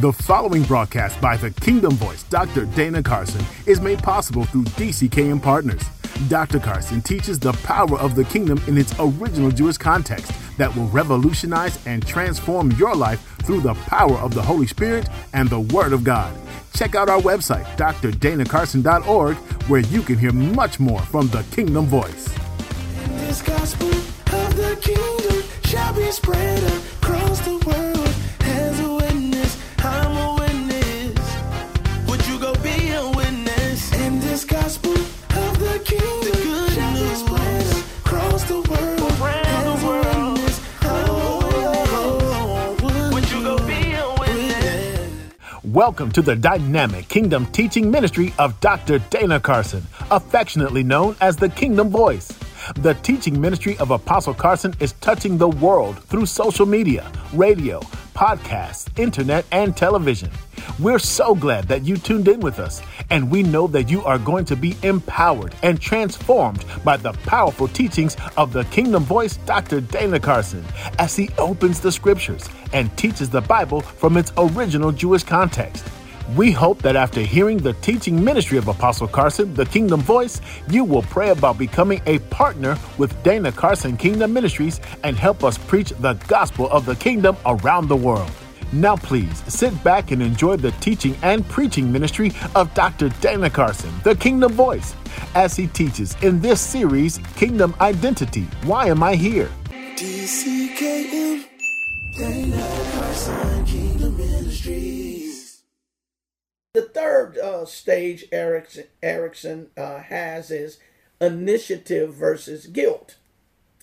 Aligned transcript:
The 0.00 0.12
following 0.12 0.62
broadcast 0.64 1.18
by 1.22 1.38
the 1.38 1.50
Kingdom 1.50 1.94
Voice, 1.94 2.22
Dr. 2.24 2.66
Dana 2.66 3.02
Carson, 3.02 3.42
is 3.64 3.80
made 3.80 4.00
possible 4.00 4.44
through 4.44 4.64
DCKM 4.64 5.40
Partners. 5.40 5.82
Dr. 6.28 6.58
Carson 6.60 7.00
teaches 7.00 7.38
the 7.38 7.54
power 7.64 7.98
of 7.98 8.14
the 8.14 8.24
kingdom 8.24 8.60
in 8.66 8.76
its 8.76 8.94
original 8.98 9.50
Jewish 9.50 9.78
context 9.78 10.30
that 10.58 10.76
will 10.76 10.86
revolutionize 10.88 11.78
and 11.86 12.06
transform 12.06 12.72
your 12.72 12.94
life 12.94 13.26
through 13.44 13.62
the 13.62 13.72
power 13.72 14.16
of 14.18 14.34
the 14.34 14.42
Holy 14.42 14.66
Spirit 14.66 15.08
and 15.32 15.48
the 15.48 15.60
Word 15.60 15.94
of 15.94 16.04
God. 16.04 16.36
Check 16.74 16.94
out 16.94 17.08
our 17.08 17.20
website, 17.20 17.64
drdanacarson.org, 17.78 19.36
where 19.66 19.80
you 19.80 20.02
can 20.02 20.18
hear 20.18 20.32
much 20.32 20.78
more 20.78 21.00
from 21.00 21.28
the 21.28 21.42
Kingdom 21.52 21.86
Voice. 21.86 22.36
And 22.98 23.18
this 23.20 23.40
gospel 23.40 23.88
of 23.88 24.56
the 24.56 24.78
kingdom 24.82 25.42
shall 25.64 25.94
be 25.94 26.10
spread 26.10 26.62
across 27.00 27.40
the 27.40 27.56
world 27.66 27.95
Welcome 45.76 46.10
to 46.12 46.22
the 46.22 46.34
dynamic 46.34 47.06
kingdom 47.10 47.44
teaching 47.52 47.90
ministry 47.90 48.32
of 48.38 48.58
Dr. 48.60 48.98
Dana 49.10 49.38
Carson, 49.38 49.82
affectionately 50.10 50.82
known 50.82 51.16
as 51.20 51.36
the 51.36 51.50
Kingdom 51.50 51.90
Voice. 51.90 52.28
The 52.76 52.94
teaching 53.02 53.38
ministry 53.38 53.76
of 53.76 53.90
Apostle 53.90 54.32
Carson 54.32 54.72
is 54.80 54.92
touching 55.02 55.36
the 55.36 55.50
world 55.50 56.02
through 56.04 56.24
social 56.24 56.64
media, 56.64 57.12
radio, 57.34 57.82
podcasts, 58.16 58.88
internet, 58.98 59.44
and 59.52 59.76
television. 59.76 60.30
We're 60.78 60.98
so 60.98 61.34
glad 61.34 61.68
that 61.68 61.84
you 61.84 61.98
tuned 61.98 62.28
in 62.28 62.40
with 62.40 62.58
us, 62.58 62.80
and 63.10 63.30
we 63.30 63.42
know 63.42 63.66
that 63.66 63.90
you 63.90 64.02
are 64.04 64.18
going 64.18 64.46
to 64.46 64.56
be 64.56 64.74
empowered 64.82 65.54
and 65.62 65.78
transformed 65.78 66.64
by 66.82 66.96
the 66.96 67.12
powerful 67.12 67.68
teachings 67.68 68.16
of 68.38 68.54
the 68.54 68.64
Kingdom 68.64 69.04
Voice, 69.04 69.36
Dr. 69.44 69.82
Dana 69.82 70.18
Carson, 70.18 70.64
as 70.98 71.14
he 71.14 71.28
opens 71.36 71.78
the 71.78 71.92
scriptures 71.92 72.48
and 72.72 72.94
teaches 72.96 73.28
the 73.28 73.42
Bible 73.42 73.82
from 73.82 74.16
its 74.16 74.32
original 74.38 74.92
Jewish 74.92 75.22
context. 75.22 75.84
We 76.34 76.50
hope 76.50 76.82
that 76.82 76.96
after 76.96 77.20
hearing 77.20 77.58
the 77.58 77.74
teaching 77.74 78.22
ministry 78.22 78.58
of 78.58 78.66
Apostle 78.66 79.06
Carson, 79.06 79.54
the 79.54 79.64
Kingdom 79.64 80.00
Voice, 80.00 80.40
you 80.68 80.82
will 80.82 81.02
pray 81.02 81.30
about 81.30 81.56
becoming 81.56 82.02
a 82.06 82.18
partner 82.18 82.76
with 82.98 83.22
Dana 83.22 83.52
Carson 83.52 83.96
Kingdom 83.96 84.32
Ministries 84.32 84.80
and 85.04 85.16
help 85.16 85.44
us 85.44 85.56
preach 85.56 85.90
the 86.00 86.14
gospel 86.26 86.68
of 86.70 86.84
the 86.84 86.96
kingdom 86.96 87.36
around 87.46 87.86
the 87.86 87.96
world. 87.96 88.30
Now, 88.72 88.96
please 88.96 89.44
sit 89.46 89.72
back 89.84 90.10
and 90.10 90.20
enjoy 90.20 90.56
the 90.56 90.72
teaching 90.72 91.16
and 91.22 91.48
preaching 91.48 91.92
ministry 91.92 92.32
of 92.56 92.74
Dr. 92.74 93.10
Dana 93.20 93.48
Carson, 93.48 93.92
the 94.02 94.16
Kingdom 94.16 94.52
Voice, 94.52 94.94
as 95.36 95.54
he 95.54 95.68
teaches 95.68 96.16
in 96.22 96.40
this 96.40 96.60
series, 96.60 97.18
Kingdom 97.36 97.72
Identity 97.80 98.42
Why 98.64 98.88
Am 98.88 99.04
I 99.04 99.14
Here? 99.14 99.48
DCKM, 99.94 101.44
Dana 102.16 102.90
Carson 102.92 103.64
Kingdom 103.64 104.16
Ministries. 104.16 105.15
The 106.76 106.82
third 106.82 107.38
uh, 107.38 107.64
stage 107.64 108.26
Erikson, 108.30 108.84
Erikson 109.02 109.68
uh, 109.78 110.00
has 110.00 110.50
is 110.50 110.78
initiative 111.22 112.12
versus 112.12 112.66
guilt. 112.66 113.16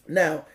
Now, 0.08 0.46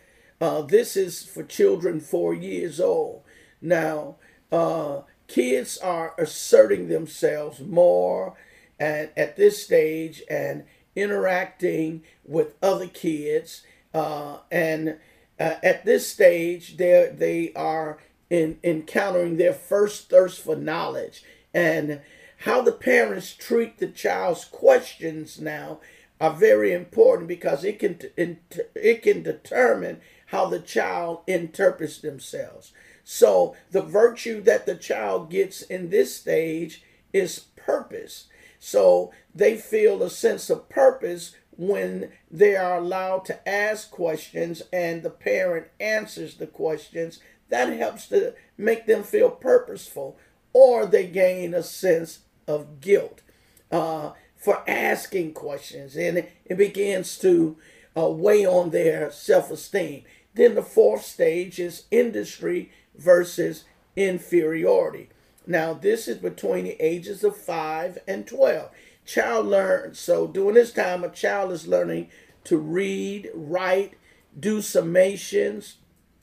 uh, 0.40 0.62
this 0.62 0.96
is 0.96 1.24
for 1.24 1.42
children 1.42 1.98
four 1.98 2.34
years 2.34 2.78
old. 2.78 3.24
Now, 3.60 4.18
uh, 4.52 5.00
kids 5.26 5.78
are 5.78 6.14
asserting 6.16 6.86
themselves 6.86 7.58
more 7.58 8.36
and 8.78 9.10
at 9.16 9.36
this 9.36 9.60
stage 9.60 10.22
and 10.30 10.62
interacting 10.94 12.04
with 12.24 12.54
other 12.62 12.86
kids. 12.86 13.64
Uh, 13.92 14.36
and 14.52 14.98
uh, 15.40 15.54
at 15.64 15.84
this 15.84 16.06
stage, 16.06 16.76
they 16.76 17.12
they 17.12 17.52
are 17.54 17.98
in, 18.30 18.60
encountering 18.62 19.38
their 19.38 19.54
first 19.54 20.08
thirst 20.08 20.40
for 20.40 20.54
knowledge 20.54 21.24
and 21.52 22.00
how 22.38 22.62
the 22.62 22.72
parents 22.72 23.34
treat 23.34 23.78
the 23.78 23.88
child's 23.88 24.44
questions 24.44 25.40
now 25.40 25.80
are 26.20 26.32
very 26.32 26.72
important 26.72 27.28
because 27.28 27.64
it 27.64 27.78
can 27.78 27.98
it 28.16 29.02
can 29.02 29.22
determine 29.22 30.00
how 30.26 30.46
the 30.46 30.60
child 30.60 31.20
interprets 31.26 31.98
themselves. 31.98 32.72
So 33.02 33.56
the 33.70 33.82
virtue 33.82 34.40
that 34.42 34.66
the 34.66 34.76
child 34.76 35.30
gets 35.30 35.62
in 35.62 35.90
this 35.90 36.14
stage 36.14 36.82
is 37.12 37.46
purpose. 37.56 38.26
So 38.58 39.12
they 39.34 39.56
feel 39.56 40.02
a 40.02 40.10
sense 40.10 40.50
of 40.50 40.68
purpose 40.68 41.34
when 41.56 42.12
they 42.30 42.54
are 42.54 42.78
allowed 42.78 43.24
to 43.24 43.48
ask 43.48 43.90
questions 43.90 44.62
and 44.72 45.02
the 45.02 45.10
parent 45.10 45.68
answers 45.80 46.36
the 46.36 46.46
questions. 46.46 47.20
That 47.48 47.72
helps 47.72 48.08
to 48.08 48.34
make 48.56 48.86
them 48.86 49.02
feel 49.02 49.30
purposeful, 49.30 50.18
or 50.52 50.84
they 50.84 51.06
gain 51.06 51.54
a 51.54 51.62
sense 51.62 52.20
of 52.48 52.80
guilt 52.80 53.22
uh, 53.70 54.12
for 54.36 54.68
asking 54.68 55.34
questions, 55.34 55.94
and 55.96 56.18
it, 56.18 56.32
it 56.46 56.56
begins 56.56 57.18
to 57.18 57.56
uh, 57.96 58.08
weigh 58.08 58.44
on 58.46 58.70
their 58.70 59.10
self 59.12 59.50
esteem. 59.50 60.02
Then 60.34 60.54
the 60.54 60.62
fourth 60.62 61.04
stage 61.04 61.60
is 61.60 61.84
industry 61.90 62.72
versus 62.96 63.64
inferiority. 63.96 65.10
Now, 65.46 65.72
this 65.72 66.08
is 66.08 66.18
between 66.18 66.64
the 66.64 66.76
ages 66.78 67.24
of 67.24 67.36
5 67.36 67.98
and 68.06 68.26
12. 68.26 68.70
Child 69.06 69.46
learns, 69.46 69.98
so 69.98 70.26
during 70.26 70.54
this 70.54 70.72
time, 70.72 71.02
a 71.02 71.08
child 71.08 71.52
is 71.52 71.66
learning 71.66 72.10
to 72.44 72.58
read, 72.58 73.30
write, 73.34 73.94
do 74.38 74.58
summations, 74.58 75.74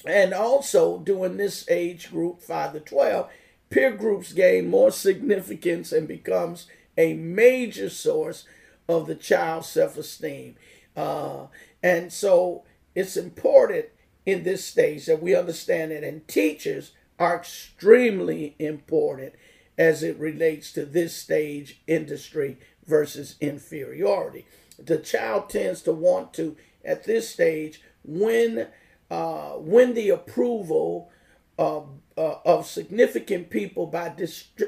and 0.05 0.33
also 0.33 0.99
during 0.99 1.37
this 1.37 1.67
age 1.69 2.11
group, 2.11 2.41
5 2.41 2.73
to 2.73 2.79
12, 2.79 3.29
peer 3.75 3.91
groups 3.91 4.31
gain 4.31 4.69
more 4.69 4.89
significance 4.89 5.91
and 5.91 6.07
becomes 6.07 6.65
a 6.97 7.13
major 7.13 7.89
source 7.89 8.45
of 8.87 9.05
the 9.05 9.15
child's 9.15 9.67
self-esteem. 9.67 10.55
Uh, 10.95 11.47
and 11.83 12.13
so 12.13 12.63
it's 12.95 13.17
important 13.17 13.87
in 14.25 14.43
this 14.43 14.63
stage 14.63 15.05
that 15.07 15.21
we 15.21 15.35
understand 15.35 15.91
it, 15.91 16.05
and 16.05 16.25
teachers 16.25 16.93
are 17.19 17.35
extremely 17.35 18.55
important 18.59 19.33
as 19.77 20.03
it 20.03 20.17
relates 20.17 20.71
to 20.71 20.85
this 20.85 21.13
stage 21.13 21.81
industry 21.85 22.57
versus 22.87 23.35
inferiority. 23.41 24.45
The 24.79 24.99
child 24.99 25.49
tends 25.49 25.81
to 25.81 25.91
want 25.91 26.33
to, 26.35 26.55
at 26.85 27.03
this 27.03 27.29
stage, 27.29 27.81
win, 28.05 28.67
uh, 29.11 29.55
win 29.57 29.95
the 29.95 30.11
approval 30.11 31.11
of, 31.57 31.87
uh, 32.17 32.35
of 32.45 32.65
significant 32.65 33.49
people 33.49 33.87
by, 33.87 34.13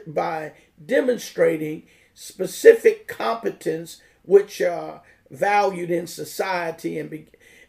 by 0.05 0.53
demonstrating 0.83 1.83
specific 2.13 3.07
competence 3.07 4.01
which 4.23 4.61
are 4.61 5.01
valued 5.29 5.91
in 5.91 6.07
society 6.07 6.97
and 6.97 7.09
be- 7.09 7.27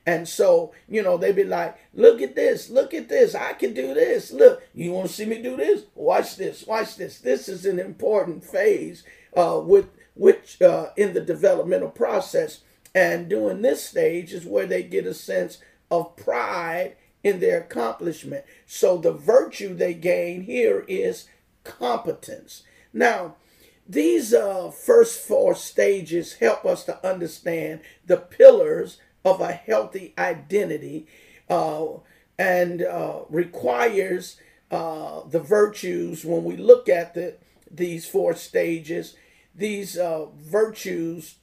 and 0.08 0.26
so, 0.26 0.72
you 0.88 1.02
know, 1.02 1.18
they 1.18 1.32
be 1.32 1.44
like, 1.44 1.76
look 1.92 2.22
at 2.22 2.34
this, 2.34 2.70
look 2.70 2.94
at 2.94 3.10
this, 3.10 3.34
I 3.34 3.52
can 3.52 3.74
do 3.74 3.92
this. 3.92 4.32
Look, 4.32 4.62
you 4.72 4.90
want 4.92 5.08
to 5.08 5.12
see 5.12 5.26
me 5.26 5.42
do 5.42 5.54
this? 5.54 5.82
Watch 5.94 6.36
this, 6.36 6.66
watch 6.66 6.96
this. 6.96 7.18
This 7.18 7.46
is 7.46 7.66
an 7.66 7.78
important 7.78 8.42
phase 8.42 9.04
uh, 9.36 9.60
with 9.62 9.90
which 10.14 10.62
uh, 10.62 10.92
in 10.96 11.12
the 11.12 11.20
developmental 11.20 11.90
process. 11.90 12.60
And 12.94 13.28
during 13.28 13.60
this 13.60 13.84
stage 13.84 14.32
is 14.32 14.46
where 14.46 14.64
they 14.64 14.82
get 14.82 15.04
a 15.04 15.12
sense 15.12 15.58
of 15.90 16.16
pride 16.16 16.96
in 17.28 17.40
their 17.40 17.60
accomplishment. 17.60 18.44
So 18.66 18.96
the 18.96 19.12
virtue 19.12 19.74
they 19.74 19.94
gain 19.94 20.42
here 20.42 20.84
is 20.88 21.28
competence. 21.64 22.62
Now, 22.92 23.36
these 23.88 24.34
uh, 24.34 24.70
first 24.70 25.20
four 25.20 25.54
stages 25.54 26.34
help 26.34 26.64
us 26.64 26.84
to 26.84 27.06
understand 27.06 27.80
the 28.04 28.16
pillars 28.16 28.98
of 29.24 29.40
a 29.40 29.52
healthy 29.52 30.14
identity 30.18 31.06
uh, 31.48 31.86
and 32.38 32.82
uh, 32.82 33.20
requires 33.28 34.36
uh, 34.70 35.22
the 35.28 35.40
virtues 35.40 36.24
when 36.24 36.44
we 36.44 36.56
look 36.56 36.88
at 36.88 37.14
the, 37.14 37.34
these 37.70 38.06
four 38.06 38.34
stages. 38.34 39.16
These 39.54 39.96
uh, 39.96 40.26
virtues 40.36 41.36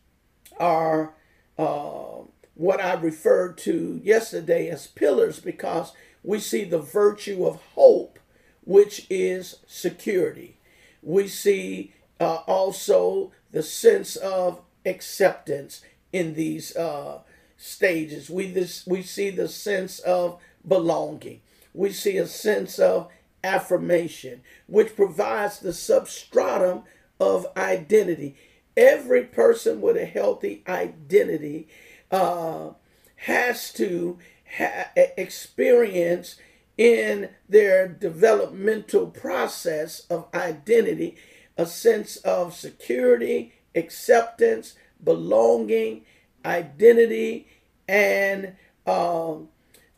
are 0.60 1.14
uh, 1.58 2.22
what 2.56 2.82
I 2.82 2.94
referred 2.94 3.58
to 3.60 4.02
yesterday 4.04 4.70
as 4.70 4.88
pillars 4.88 5.40
because 5.40 5.92
we 6.24 6.40
see 6.40 6.64
the 6.64 6.80
virtue 6.80 7.46
of 7.46 7.62
hope, 7.76 8.18
which 8.64 9.06
is 9.10 9.58
security. 9.68 10.58
We 11.04 11.28
see 11.28 11.94
uh, 12.20 12.40
also 12.48 13.32
the 13.52 13.62
sense 13.62 14.16
of 14.16 14.62
acceptance 14.86 15.82
in 16.12 16.34
these 16.34 16.76
uh, 16.76 17.20
stages. 17.58 18.30
We 18.30 18.52
this 18.52 18.88
we 18.88 19.04
see 19.04 19.30
the 19.30 19.48
sense 19.48 20.00
of 20.00 20.40
belonging. 20.68 21.42
We 21.74 21.92
see 21.92 22.18
a 22.18 22.28
sense 22.28 22.80
of 22.80 23.10
affirmation, 23.44 24.42
which 24.68 24.96
provides 24.96 25.60
the 25.60 25.74
substratum 25.74 26.84
of 27.20 27.46
identity. 27.56 28.36
Every 28.78 29.24
person 29.24 29.80
with 29.80 29.96
a 29.96 30.06
healthy 30.06 30.64
identity 30.68 31.68
uh, 32.12 32.70
has 33.18 33.72
to 33.74 34.18
ha- 34.58 34.92
experience 34.96 36.36
in 36.78 37.30
their 37.48 37.88
developmental 37.88 39.08
process 39.08 40.02
of 40.10 40.28
identity 40.34 41.16
a 41.58 41.66
sense 41.66 42.18
of 42.18 42.54
security, 42.54 43.54
acceptance, 43.76 44.76
belonging, 45.04 46.04
identity, 46.44 47.48
and 47.88 48.56
um, 48.86 49.50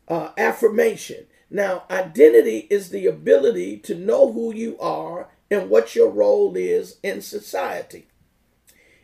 uh, 0.08 0.30
affirmation. 0.38 1.26
Now, 1.50 1.84
identity 1.90 2.68
is 2.70 2.90
the 2.90 3.08
ability 3.08 3.78
to 3.78 3.96
know 3.96 4.32
who 4.32 4.54
you 4.54 4.78
are 4.80 5.30
and 5.50 5.70
what 5.70 5.96
your 5.96 6.10
role 6.10 6.56
is 6.56 6.98
in 7.04 7.22
society. 7.22 8.08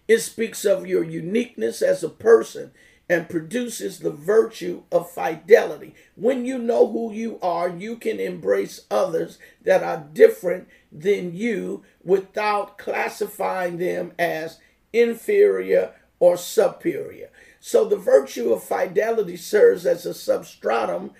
It 0.07 0.19
speaks 0.19 0.65
of 0.65 0.85
your 0.85 1.03
uniqueness 1.03 1.81
as 1.81 2.03
a 2.03 2.09
person 2.09 2.71
and 3.13 3.29
produces 3.29 3.99
the 3.99 4.09
virtue 4.09 4.81
of 4.91 5.11
fidelity. 5.11 5.93
When 6.15 6.45
you 6.45 6.57
know 6.57 6.91
who 6.91 7.13
you 7.13 7.37
are, 7.43 7.69
you 7.69 7.95
can 7.95 8.19
embrace 8.19 8.87
others 8.89 9.37
that 9.61 9.83
are 9.83 10.07
different 10.13 10.67
than 10.91 11.35
you 11.35 11.83
without 12.03 12.79
classifying 12.79 13.77
them 13.77 14.13
as 14.17 14.57
inferior 14.91 15.93
or 16.19 16.37
superior. 16.37 17.29
So 17.59 17.85
the 17.85 17.97
virtue 17.97 18.51
of 18.51 18.63
fidelity 18.63 19.37
serves 19.37 19.85
as 19.85 20.07
a 20.07 20.15
substratum 20.15 21.11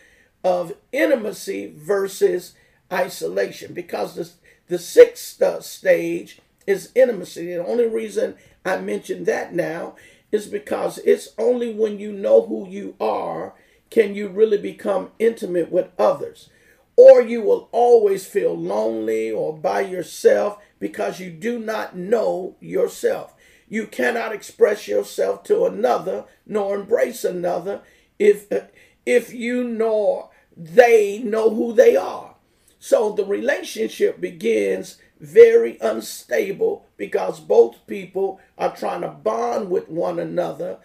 of 0.43 0.73
intimacy 0.91 1.71
versus 1.77 2.55
isolation 2.91 3.75
because 3.75 4.15
the, 4.15 4.31
the 4.65 4.79
sixth 4.79 5.43
stage 5.63 6.41
is 6.65 6.91
intimacy. 6.95 7.53
The 7.53 7.63
only 7.63 7.87
reason 7.87 8.35
I 8.65 8.77
mention 8.77 9.25
that 9.25 9.53
now 9.53 9.95
is 10.33 10.47
because 10.47 10.97
it's 11.05 11.29
only 11.37 11.71
when 11.73 11.99
you 11.99 12.11
know 12.11 12.41
who 12.41 12.67
you 12.67 12.95
are 12.99 13.53
can 13.91 14.15
you 14.15 14.27
really 14.27 14.57
become 14.57 15.11
intimate 15.19 15.71
with 15.71 15.87
others. 15.99 16.49
Or 16.95 17.21
you 17.21 17.41
will 17.41 17.69
always 17.71 18.25
feel 18.25 18.57
lonely 18.57 19.31
or 19.31 19.55
by 19.55 19.81
yourself 19.81 20.57
because 20.79 21.19
you 21.19 21.29
do 21.29 21.59
not 21.59 21.95
know 21.95 22.55
yourself. 22.59 23.35
You 23.69 23.85
cannot 23.85 24.33
express 24.33 24.87
yourself 24.87 25.43
to 25.43 25.65
another 25.65 26.25
nor 26.47 26.75
embrace 26.75 27.23
another 27.23 27.81
if 28.17 28.47
if 29.05 29.33
you 29.33 29.63
nor 29.63 30.29
they 30.57 31.19
know 31.19 31.51
who 31.51 31.73
they 31.73 31.95
are. 31.95 32.35
So 32.79 33.11
the 33.11 33.25
relationship 33.25 34.19
begins 34.19 34.97
very 35.23 35.77
unstable 35.79 36.85
because 36.97 37.39
both 37.39 37.87
people 37.87 38.41
are 38.57 38.75
trying 38.75 38.99
to 38.99 39.07
bond 39.07 39.69
with 39.69 39.87
one 39.87 40.19
another 40.19 40.77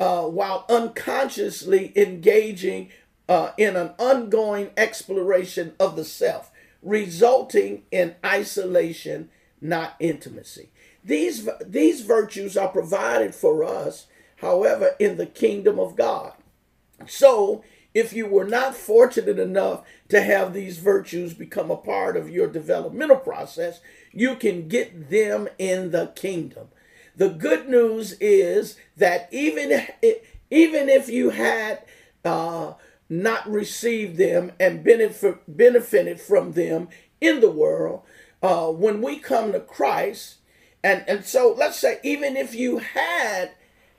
uh, 0.00 0.22
while 0.22 0.66
unconsciously 0.68 1.92
engaging 1.94 2.90
uh, 3.28 3.52
in 3.56 3.76
an 3.76 3.92
ongoing 3.96 4.70
exploration 4.76 5.72
of 5.78 5.94
the 5.94 6.04
self, 6.04 6.50
resulting 6.82 7.84
in 7.92 8.16
isolation, 8.24 9.30
not 9.60 9.94
intimacy. 10.00 10.68
These, 11.04 11.48
these 11.64 12.00
virtues 12.00 12.56
are 12.56 12.68
provided 12.68 13.36
for 13.36 13.62
us, 13.62 14.08
however, 14.38 14.96
in 14.98 15.16
the 15.16 15.26
kingdom 15.26 15.78
of 15.78 15.94
God. 15.94 16.32
So, 17.06 17.62
if 17.96 18.12
you 18.12 18.26
were 18.26 18.44
not 18.44 18.74
fortunate 18.74 19.38
enough 19.38 19.82
to 20.10 20.20
have 20.20 20.52
these 20.52 20.76
virtues 20.76 21.32
become 21.32 21.70
a 21.70 21.76
part 21.78 22.14
of 22.14 22.28
your 22.28 22.46
developmental 22.46 23.16
process, 23.16 23.80
you 24.12 24.36
can 24.36 24.68
get 24.68 25.08
them 25.08 25.48
in 25.58 25.92
the 25.92 26.08
kingdom. 26.08 26.68
The 27.16 27.30
good 27.30 27.70
news 27.70 28.12
is 28.20 28.76
that 28.98 29.30
even, 29.32 29.70
even 30.50 30.90
if 30.90 31.08
you 31.08 31.30
had 31.30 31.84
uh, 32.22 32.74
not 33.08 33.50
received 33.50 34.18
them 34.18 34.52
and 34.60 34.84
benefit, 34.84 35.38
benefited 35.48 36.20
from 36.20 36.52
them 36.52 36.88
in 37.22 37.40
the 37.40 37.50
world, 37.50 38.02
uh, 38.42 38.66
when 38.66 39.00
we 39.00 39.18
come 39.18 39.52
to 39.52 39.60
Christ, 39.60 40.36
and, 40.84 41.02
and 41.08 41.24
so 41.24 41.54
let's 41.56 41.78
say, 41.78 41.98
even 42.04 42.36
if 42.36 42.54
you 42.54 42.76
had 42.76 43.52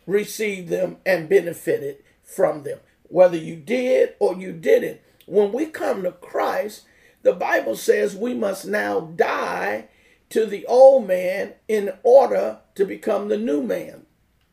received 0.05 0.69
them 0.69 0.97
and 1.03 1.27
benefited 1.27 1.97
from 2.21 2.61
them, 2.61 2.77
whether 3.09 3.37
you 3.37 3.55
did 3.55 4.15
or 4.19 4.35
you 4.35 4.51
didn't. 4.51 5.01
When 5.25 5.51
we 5.51 5.65
come 5.65 6.03
to 6.03 6.11
Christ, 6.11 6.85
the 7.23 7.33
Bible 7.33 7.75
says 7.75 8.15
we 8.15 8.33
must 8.33 8.65
now 8.65 9.01
die 9.01 9.89
to 10.29 10.45
the 10.45 10.65
old 10.65 11.07
man 11.07 11.53
in 11.67 11.91
order 12.03 12.59
to 12.75 12.85
become 12.85 13.27
the 13.27 13.37
new 13.37 13.61
man. 13.61 14.05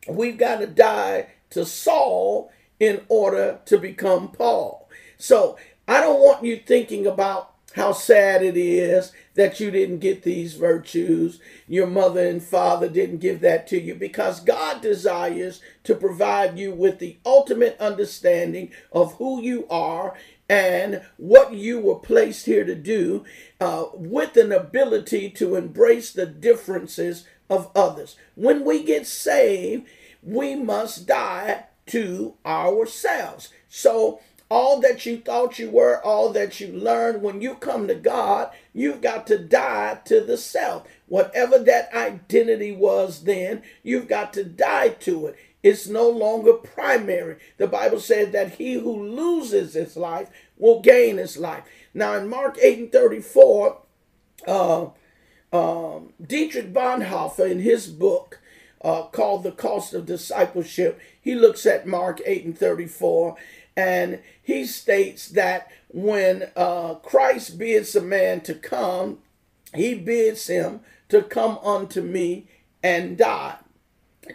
We've 0.08 0.38
got 0.38 0.58
to 0.58 0.66
die 0.66 1.28
to 1.50 1.64
Saul 1.64 2.50
in 2.78 3.02
order 3.08 3.60
to 3.66 3.78
become 3.78 4.28
Paul. 4.28 4.88
So 5.18 5.56
I 5.86 6.00
don't 6.00 6.20
want 6.20 6.44
you 6.44 6.56
thinking 6.56 7.06
about 7.06 7.53
how 7.74 7.92
sad 7.92 8.42
it 8.42 8.56
is 8.56 9.12
that 9.34 9.58
you 9.58 9.70
didn't 9.70 9.98
get 9.98 10.22
these 10.22 10.54
virtues. 10.54 11.40
Your 11.66 11.88
mother 11.88 12.24
and 12.24 12.40
father 12.40 12.88
didn't 12.88 13.18
give 13.18 13.40
that 13.40 13.66
to 13.68 13.80
you 13.80 13.96
because 13.96 14.38
God 14.38 14.80
desires 14.80 15.60
to 15.82 15.96
provide 15.96 16.56
you 16.56 16.72
with 16.72 17.00
the 17.00 17.18
ultimate 17.26 17.76
understanding 17.80 18.70
of 18.92 19.14
who 19.14 19.42
you 19.42 19.66
are 19.68 20.14
and 20.48 21.02
what 21.16 21.54
you 21.54 21.80
were 21.80 21.96
placed 21.96 22.46
here 22.46 22.64
to 22.64 22.76
do 22.76 23.24
uh, 23.60 23.86
with 23.92 24.36
an 24.36 24.52
ability 24.52 25.30
to 25.30 25.56
embrace 25.56 26.12
the 26.12 26.26
differences 26.26 27.26
of 27.50 27.72
others. 27.74 28.16
When 28.36 28.64
we 28.64 28.84
get 28.84 29.04
saved, 29.04 29.88
we 30.22 30.54
must 30.54 31.08
die 31.08 31.64
to 31.86 32.34
ourselves. 32.46 33.50
So 33.68 34.20
all 34.50 34.80
that 34.80 35.06
you 35.06 35.18
thought 35.18 35.58
you 35.58 35.70
were, 35.70 36.04
all 36.04 36.30
that 36.32 36.60
you 36.60 36.68
learned, 36.68 37.22
when 37.22 37.40
you 37.40 37.54
come 37.54 37.88
to 37.88 37.94
God, 37.94 38.50
you've 38.72 39.00
got 39.00 39.26
to 39.28 39.38
die 39.38 40.00
to 40.04 40.20
the 40.20 40.36
self. 40.36 40.86
Whatever 41.06 41.58
that 41.58 41.92
identity 41.94 42.72
was 42.72 43.24
then, 43.24 43.62
you've 43.82 44.08
got 44.08 44.32
to 44.34 44.44
die 44.44 44.90
to 44.90 45.26
it. 45.26 45.36
It's 45.62 45.88
no 45.88 46.10
longer 46.10 46.52
primary. 46.52 47.38
The 47.56 47.66
Bible 47.66 47.98
said 47.98 48.32
that 48.32 48.56
he 48.56 48.74
who 48.74 49.08
loses 49.08 49.72
his 49.72 49.96
life 49.96 50.28
will 50.58 50.80
gain 50.82 51.16
his 51.16 51.38
life. 51.38 51.64
Now, 51.94 52.14
in 52.14 52.28
Mark 52.28 52.58
8 52.60 52.78
and 52.78 52.92
34, 52.92 53.78
uh, 54.46 54.86
um, 55.54 56.12
Dietrich 56.24 56.72
Bonhoeffer, 56.72 57.50
in 57.50 57.60
his 57.60 57.86
book 57.86 58.40
uh, 58.82 59.04
called 59.04 59.42
The 59.42 59.52
Cost 59.52 59.94
of 59.94 60.04
Discipleship, 60.04 61.00
he 61.18 61.34
looks 61.34 61.64
at 61.64 61.86
Mark 61.86 62.20
8 62.26 62.44
and 62.44 62.58
34 62.58 63.36
and 63.76 64.20
he 64.42 64.64
states 64.66 65.28
that 65.30 65.68
when 65.88 66.50
uh, 66.56 66.94
Christ 66.94 67.58
bids 67.58 67.94
a 67.96 68.00
man 68.00 68.40
to 68.42 68.54
come, 68.54 69.18
he 69.74 69.94
bids 69.94 70.46
him 70.46 70.80
to 71.08 71.22
come 71.22 71.58
unto 71.58 72.00
me 72.00 72.46
and 72.82 73.16
die. 73.16 73.56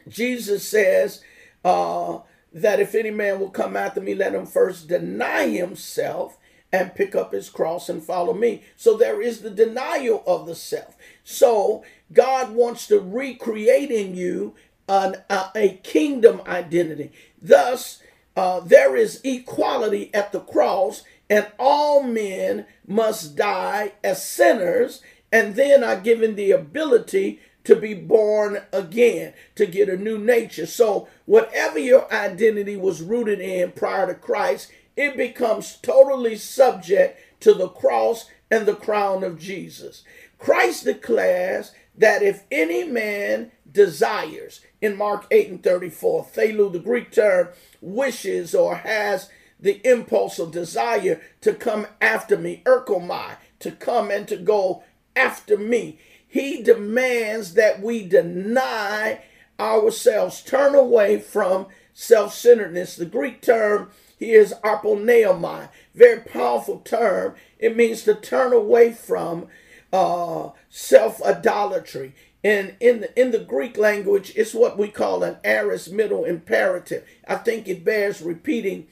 Jesus 0.08 0.67
says 0.67 1.24
uh, 1.63 2.19
that 2.53 2.79
if 2.79 2.96
any 2.96 3.12
man 3.12 3.39
will 3.39 3.50
come 3.50 3.75
after 3.75 4.01
me, 4.01 4.15
let 4.15 4.36
him 4.36 4.46
first 4.46 4.88
deny 4.88 5.48
himself 5.48 6.38
and 6.72 6.96
pick 6.96 7.15
up 7.15 7.34
his 7.34 7.50
cross 7.50 7.89
and 7.89 8.03
follow 8.03 8.34
me. 8.34 8.63
So 8.75 8.96
there 8.96 9.22
is 9.22 9.41
the 9.41 9.50
denial 9.50 10.24
of 10.27 10.46
the 10.46 10.55
self. 10.55 10.96
So 11.24 11.84
God 12.13 12.51
wants 12.51 12.88
to 12.88 13.00
recreate 13.00 13.89
in 13.89 14.15
you 14.15 14.55
an, 14.88 15.15
a, 15.29 15.46
a 15.55 15.69
kingdom 15.84 16.41
identity. 16.46 17.12
Thus, 17.41 18.01
uh, 18.36 18.59
there 18.62 18.95
is 18.95 19.21
equality 19.24 20.13
at 20.13 20.31
the 20.31 20.39
cross, 20.39 21.03
and 21.29 21.48
all 21.59 22.03
men 22.03 22.65
must 22.88 23.36
die 23.36 23.93
as 24.03 24.25
sinners, 24.25 25.01
and 25.31 25.55
then 25.55 25.83
are 25.83 26.00
given 26.00 26.36
the 26.36 26.51
ability 26.51 27.39
to 27.65 27.75
be 27.75 27.93
born 27.93 28.62
again, 28.71 29.33
to 29.55 29.65
get 29.65 29.89
a 29.89 29.98
new 29.98 30.17
nature. 30.17 30.65
So, 30.65 31.07
whatever 31.25 31.77
your 31.77 32.12
identity 32.12 32.75
was 32.75 33.01
rooted 33.01 33.39
in 33.39 33.74
prior 33.74 34.07
to 34.07 34.15
Christ, 34.15 34.71
it 34.95 35.15
becomes 35.15 35.77
totally 35.77 36.36
subject 36.36 37.19
to 37.41 37.53
the 37.53 37.69
cross 37.69 38.25
and 38.50 38.65
the 38.65 38.75
crown 38.75 39.24
of 39.24 39.39
Jesus. 39.39 40.03
Christ 40.39 40.86
declares 40.86 41.74
that 41.99 42.23
if 42.23 42.43
any 42.49 42.83
man 42.83 43.51
desires, 43.71 44.61
in 44.81 44.97
Mark 44.97 45.27
8 45.29 45.49
and 45.49 45.63
34, 45.63 46.25
thelu, 46.25 46.71
the 46.71 46.79
Greek 46.79 47.11
term, 47.11 47.49
wishes 47.81 48.55
or 48.55 48.77
has 48.77 49.29
the 49.59 49.81
impulse 49.87 50.39
or 50.39 50.49
desire 50.49 51.21
to 51.41 51.53
come 51.53 51.85
after 52.01 52.37
me, 52.37 52.61
erchomai, 52.65 53.35
to 53.59 53.71
come 53.71 54.09
and 54.09 54.27
to 54.27 54.37
go 54.37 54.83
after 55.15 55.57
me. 55.57 55.99
He 56.25 56.63
demands 56.63 57.55
that 57.55 57.81
we 57.81 58.07
deny 58.07 59.21
ourselves, 59.59 60.41
turn 60.41 60.75
away 60.75 61.19
from 61.19 61.67
self 61.93 62.33
centeredness. 62.33 62.95
The 62.95 63.05
Greek 63.05 63.41
term 63.41 63.91
here 64.17 64.39
is 64.39 64.53
aponeomai, 64.63 65.69
very 65.95 66.21
powerful 66.21 66.79
term. 66.79 67.35
It 67.57 67.75
means 67.75 68.03
to 68.03 68.15
turn 68.15 68.53
away 68.53 68.93
from 68.93 69.47
uh, 69.91 70.50
self 70.69 71.22
idolatry. 71.24 72.13
And 72.43 72.75
in 72.79 73.01
the, 73.01 73.19
in 73.19 73.31
the 73.31 73.39
Greek 73.39 73.77
language, 73.77 74.31
it's 74.36 74.53
what 74.53 74.77
we 74.77 74.88
call 74.88 75.24
an 75.24 75.38
aorist 75.43 75.91
middle 75.91 76.24
imperative. 76.24 77.05
I 77.27 77.36
think 77.36 77.67
it 77.67 77.84
bears 77.84 78.22
repeating 78.22 78.88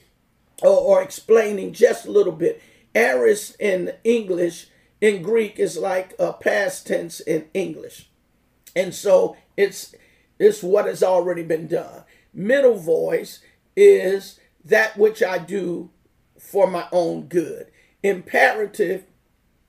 or, 0.62 0.70
or 0.70 1.02
explaining 1.02 1.74
just 1.74 2.06
a 2.06 2.12
little 2.12 2.34
bit. 2.34 2.62
Aorist 2.94 3.56
in 3.60 3.94
English, 4.04 4.68
in 5.00 5.22
Greek, 5.22 5.60
is 5.60 5.78
like 5.78 6.14
a 6.20 6.34
past 6.34 6.88
tense 6.88 7.20
in 7.20 7.46
English. 7.54 8.10
And 8.76 8.94
so 8.94 9.38
it's 9.56 9.96
it's 10.40 10.62
what 10.62 10.86
has 10.86 11.02
already 11.02 11.44
been 11.44 11.68
done. 11.68 12.04
Middle 12.34 12.78
voice 12.78 13.40
is 13.76 14.40
that 14.66 14.98
which 14.98 15.24
I 15.24 15.38
do 15.38 15.90
for 16.38 16.68
my 16.68 16.88
own 16.92 17.24
good. 17.24 17.72
Imperative 18.04 19.06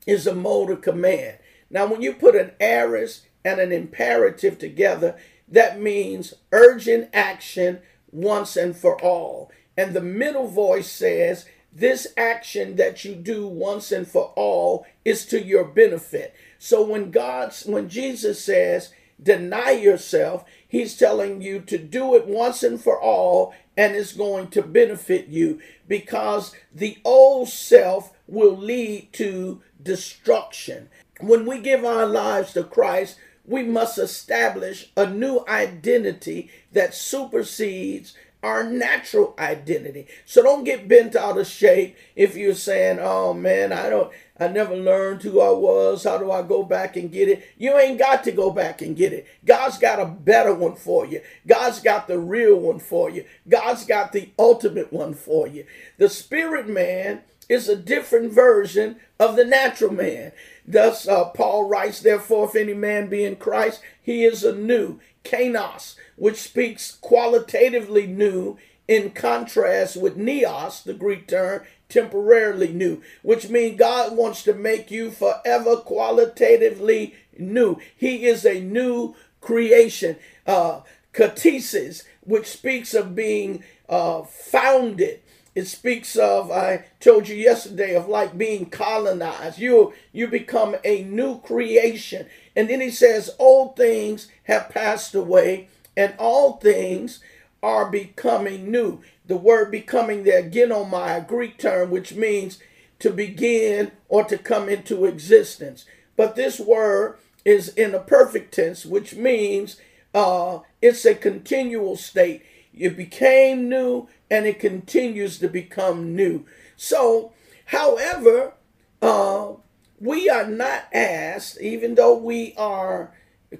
is 0.08 0.26
a 0.26 0.34
mode 0.34 0.70
of 0.70 0.80
command. 0.80 1.36
Now, 1.70 1.86
when 1.86 2.00
you 2.00 2.14
put 2.14 2.34
an 2.34 2.52
aorist 2.58 3.26
and 3.44 3.60
an 3.60 3.70
imperative 3.70 4.58
together, 4.58 5.16
that 5.46 5.80
means 5.80 6.34
urgent 6.50 7.10
action 7.12 7.80
once 8.10 8.56
and 8.56 8.74
for 8.74 9.00
all. 9.02 9.52
And 9.76 9.92
the 9.92 10.00
middle 10.00 10.48
voice 10.48 10.90
says, 10.90 11.44
this 11.70 12.06
action 12.16 12.76
that 12.76 13.04
you 13.04 13.14
do 13.14 13.46
once 13.46 13.92
and 13.92 14.08
for 14.08 14.32
all 14.34 14.86
is 15.04 15.26
to 15.26 15.44
your 15.44 15.64
benefit. 15.64 16.34
So 16.58 16.82
when 16.84 17.10
God's 17.10 17.64
when 17.66 17.90
Jesus 17.90 18.42
says, 18.42 18.92
deny 19.22 19.72
yourself, 19.72 20.44
he's 20.66 20.96
telling 20.96 21.42
you 21.42 21.60
to 21.60 21.76
do 21.76 22.14
it 22.16 22.26
once 22.26 22.62
and 22.62 22.80
for 22.80 23.00
all 23.00 23.54
and 23.76 23.94
it's 23.94 24.14
going 24.14 24.48
to 24.48 24.62
benefit 24.62 25.28
you 25.28 25.60
because 25.86 26.52
the 26.74 26.98
old 27.04 27.48
self 27.48 28.12
will 28.28 28.56
lead 28.56 29.12
to 29.14 29.60
destruction. 29.82 30.88
When 31.20 31.46
we 31.46 31.60
give 31.60 31.84
our 31.84 32.06
lives 32.06 32.52
to 32.52 32.62
Christ, 32.62 33.18
we 33.44 33.62
must 33.62 33.98
establish 33.98 34.92
a 34.96 35.06
new 35.06 35.44
identity 35.48 36.50
that 36.72 36.94
supersedes 36.94 38.14
our 38.42 38.62
natural 38.62 39.34
identity. 39.38 40.06
So 40.24 40.42
don't 40.42 40.64
get 40.64 40.86
bent 40.86 41.16
out 41.16 41.38
of 41.38 41.46
shape 41.46 41.96
if 42.14 42.36
you're 42.36 42.54
saying, 42.54 42.98
"Oh 43.00 43.34
man, 43.34 43.72
I 43.72 43.90
don't 43.90 44.12
I 44.38 44.46
never 44.46 44.76
learned 44.76 45.22
who 45.22 45.40
I 45.40 45.50
was. 45.50 46.04
How 46.04 46.18
do 46.18 46.30
I 46.30 46.42
go 46.42 46.62
back 46.62 46.96
and 46.96 47.10
get 47.10 47.28
it?" 47.28 47.42
You 47.56 47.76
ain't 47.76 47.98
got 47.98 48.22
to 48.24 48.32
go 48.32 48.50
back 48.50 48.80
and 48.80 48.96
get 48.96 49.12
it. 49.12 49.26
God's 49.44 49.78
got 49.78 49.98
a 49.98 50.06
better 50.06 50.54
one 50.54 50.76
for 50.76 51.04
you. 51.04 51.20
God's 51.46 51.80
got 51.80 52.06
the 52.06 52.18
real 52.20 52.56
one 52.56 52.78
for 52.78 53.10
you. 53.10 53.24
God's 53.48 53.84
got 53.84 54.12
the 54.12 54.30
ultimate 54.38 54.92
one 54.92 55.14
for 55.14 55.48
you. 55.48 55.64
The 55.96 56.08
spirit 56.08 56.68
man 56.68 57.22
is 57.48 57.68
a 57.68 57.76
different 57.76 58.32
version 58.32 58.96
of 59.18 59.36
the 59.36 59.44
natural 59.44 59.92
man. 59.92 60.32
Thus, 60.66 61.08
uh, 61.08 61.26
Paul 61.26 61.68
writes, 61.68 62.00
Therefore, 62.00 62.46
if 62.46 62.56
any 62.56 62.74
man 62.74 63.08
be 63.08 63.24
in 63.24 63.36
Christ, 63.36 63.80
he 64.02 64.24
is 64.24 64.44
a 64.44 64.54
new, 64.54 65.00
kainos, 65.24 65.96
which 66.16 66.36
speaks 66.36 66.92
qualitatively 67.00 68.06
new 68.06 68.58
in 68.86 69.10
contrast 69.10 69.96
with 69.96 70.16
neos, 70.16 70.82
the 70.82 70.94
Greek 70.94 71.26
term, 71.26 71.62
temporarily 71.88 72.72
new, 72.72 73.02
which 73.22 73.48
means 73.48 73.78
God 73.78 74.16
wants 74.16 74.42
to 74.44 74.52
make 74.52 74.90
you 74.90 75.10
forever 75.10 75.76
qualitatively 75.76 77.14
new. 77.38 77.78
He 77.96 78.26
is 78.26 78.44
a 78.44 78.60
new 78.60 79.14
creation. 79.40 80.16
Uh, 80.46 80.80
katesis, 81.18 82.04
which 82.20 82.46
speaks 82.46 82.94
of 82.94 83.14
being 83.14 83.64
uh, 83.88 84.22
founded 84.22 85.20
it 85.58 85.66
speaks 85.66 86.14
of, 86.14 86.52
I 86.52 86.84
told 87.00 87.28
you 87.28 87.34
yesterday, 87.34 87.96
of 87.96 88.08
like 88.08 88.38
being 88.38 88.66
colonized. 88.70 89.58
You, 89.58 89.92
you 90.12 90.28
become 90.28 90.76
a 90.84 91.02
new 91.02 91.40
creation. 91.40 92.26
And 92.54 92.70
then 92.70 92.80
he 92.80 92.90
says, 92.90 93.34
Old 93.40 93.74
things 93.76 94.28
have 94.44 94.68
passed 94.70 95.16
away, 95.16 95.68
and 95.96 96.14
all 96.16 96.58
things 96.58 97.18
are 97.60 97.90
becoming 97.90 98.70
new. 98.70 99.00
The 99.26 99.36
word 99.36 99.72
becoming 99.72 100.22
there, 100.22 100.48
ginomai, 100.48 101.18
a 101.18 101.20
Greek 101.22 101.58
term, 101.58 101.90
which 101.90 102.14
means 102.14 102.60
to 103.00 103.10
begin 103.10 103.90
or 104.08 104.22
to 104.24 104.38
come 104.38 104.68
into 104.68 105.06
existence. 105.06 105.84
But 106.16 106.36
this 106.36 106.60
word 106.60 107.18
is 107.44 107.70
in 107.70 107.96
a 107.96 108.00
perfect 108.00 108.54
tense, 108.54 108.86
which 108.86 109.16
means 109.16 109.76
uh, 110.14 110.60
it's 110.80 111.04
a 111.04 111.16
continual 111.16 111.96
state. 111.96 112.44
It 112.78 112.96
became 112.96 113.68
new 113.68 114.08
and 114.30 114.46
it 114.46 114.60
continues 114.60 115.38
to 115.38 115.48
become 115.48 116.14
new. 116.14 116.44
So, 116.76 117.32
however, 117.66 118.54
uh, 119.02 119.52
we 120.00 120.28
are 120.28 120.46
not 120.46 120.84
asked, 120.92 121.60
even 121.60 121.94
though 121.94 122.16
we 122.16 122.54
are 122.56 123.12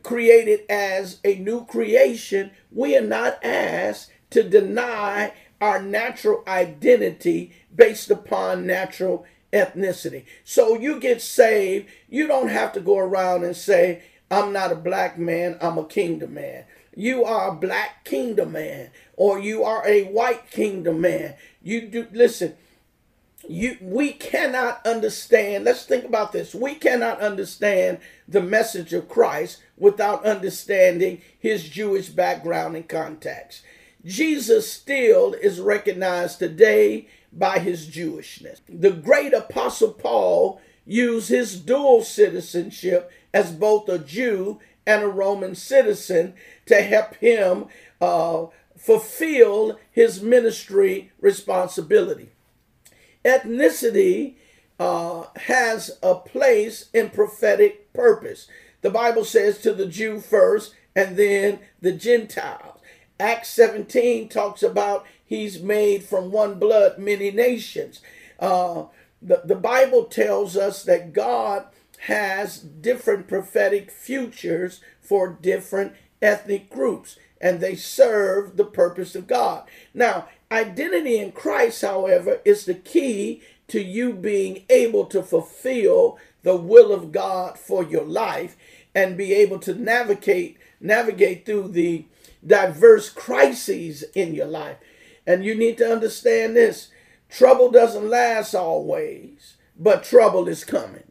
created 0.03 0.61
as 0.71 1.19
a 1.25 1.37
new 1.37 1.65
creation, 1.65 2.51
we 2.71 2.97
are 2.97 3.03
not 3.03 3.43
asked 3.45 4.11
to 4.31 4.43
deny 4.43 5.33
our 5.61 5.83
natural 5.83 6.45
identity 6.47 7.53
based 7.75 8.11
upon 8.11 8.67
natural 8.67 9.27
ethnicity. 9.53 10.25
So 10.45 10.79
you 10.79 11.01
get 11.01 11.23
saved, 11.23 11.89
you 12.09 12.27
don't 12.27 12.49
have 12.49 12.73
to 12.75 12.81
go 12.81 12.99
around 12.99 13.45
and 13.45 13.57
say, 13.57 14.03
I'm 14.31 14.53
not 14.53 14.71
a 14.71 14.77
black 14.77 15.19
man, 15.19 15.57
I'm 15.61 15.79
a 15.79 15.85
kingdom 15.85 16.35
man 16.35 16.65
you 16.99 17.25
are 17.25 17.51
a 17.51 17.55
black 17.55 18.05
kingdom 18.05 18.53
man 18.53 18.91
or 19.19 19.37
you 19.39 19.65
are 19.65 19.87
a 19.87 20.05
white 20.05 20.49
kingdom 20.51 21.01
man. 21.01 21.35
You 21.61 21.89
do 21.89 22.07
listen, 22.13 22.55
you 23.49 23.77
we 23.83 24.13
cannot 24.13 24.87
understand. 24.87 25.65
Let's 25.65 25.85
think 25.85 26.05
about 26.05 26.31
this. 26.33 26.55
We 26.55 26.77
cannot 26.77 27.21
understand 27.21 27.99
the 28.29 28.41
message 28.41 28.95
of 28.95 29.09
Christ 29.09 29.59
without 29.77 30.25
understanding 30.25 31.21
his 31.39 31.69
Jewish 31.69 32.09
background 32.09 32.77
and 32.77 32.89
context. 32.89 33.63
Jesus 34.05 34.73
still 34.73 35.35
is 35.35 35.61
recognized 35.61 36.39
today 36.39 37.09
by 37.33 37.59
his 37.59 37.89
Jewishness. 37.89 38.61
The 38.69 38.93
great 38.93 39.35
apostle 39.35 39.93
Paul 39.93 40.61
used 40.87 41.29
his 41.29 41.61
dual 41.61 42.03
citizenship 42.05 43.11
as 43.35 43.51
both 43.51 43.89
a 43.89 43.99
Jew 43.99 44.61
and 44.87 45.03
a 45.03 45.09
Roman 45.09 45.57
citizen 45.57 46.35
to 46.67 46.81
help 46.83 47.17
him 47.17 47.67
uh, 48.01 48.47
fulfill 48.78 49.78
his 49.90 50.23
ministry 50.23 51.11
responsibility. 51.20 52.30
Ethnicity 53.25 54.35
uh, 54.78 55.25
has 55.37 55.99
a 56.02 56.14
place 56.14 56.88
in 56.94 57.11
prophetic 57.11 57.92
purpose. 57.92 58.49
The 58.80 58.90
Bible 58.90 59.25
says 59.25 59.58
to 59.58 59.75
the 59.75 59.87
Jew 59.87 60.20
first 60.20 60.75
and 60.94 61.16
then 61.16 61.58
the 61.80 61.92
Gentiles. 61.92 62.80
Acts 63.20 63.49
17 63.50 64.28
talks 64.28 64.62
about 64.62 65.04
he's 65.25 65.61
made 65.61 66.04
from 66.04 66.30
one 66.30 66.58
blood 66.58 66.99
many 66.99 67.32
nations. 67.32 68.00
Uh, 68.38 68.85
the, 69.20 69.42
the 69.44 69.56
Bible 69.56 70.04
tells 70.04 70.56
us 70.56 70.85
that 70.85 71.12
God 71.12 71.66
has 72.02 72.58
different 72.58 73.26
prophetic 73.26 73.90
futures 73.90 74.80
for 75.00 75.28
different 75.28 75.94
ethnic 76.23 76.71
groups 76.71 77.19
and 77.41 77.61
they 77.61 77.75
serve 77.75 78.57
the 78.57 78.65
purpose 78.65 79.15
of 79.15 79.27
God. 79.27 79.69
Now, 79.95 80.29
identity 80.51 81.19
in 81.19 81.33
Christ, 81.33 81.83
however, 81.83 82.41
is 82.45 82.65
the 82.65 82.75
key 82.75 83.43
to 83.69 83.83
you 83.83 84.13
being 84.13 84.65
able 84.71 85.05
to 85.07 85.23
fulfill 85.23 86.19
the 86.43 86.57
will 86.57 86.93
of 86.93 87.13
God 87.13 87.59
for 87.59 87.85
your 87.85 88.05
life 88.05 88.57
and 88.95 89.17
be 89.17 89.33
able 89.35 89.59
to 89.61 89.75
navigate 89.75 90.59
navigate 90.81 91.45
through 91.45 91.69
the 91.69 92.05
diverse 92.47 93.11
crises 93.11 94.05
in 94.15 94.35
your 94.35 94.47
life. 94.47 94.77
And 95.27 95.45
you 95.45 95.55
need 95.55 95.77
to 95.79 95.91
understand 95.91 96.57
this. 96.57 96.89
Trouble 97.29 97.71
doesn't 97.71 98.09
last 98.09 98.55
always, 98.55 99.57
but 99.77 100.05
trouble 100.05 100.49
is 100.49 100.65
coming. 100.65 101.03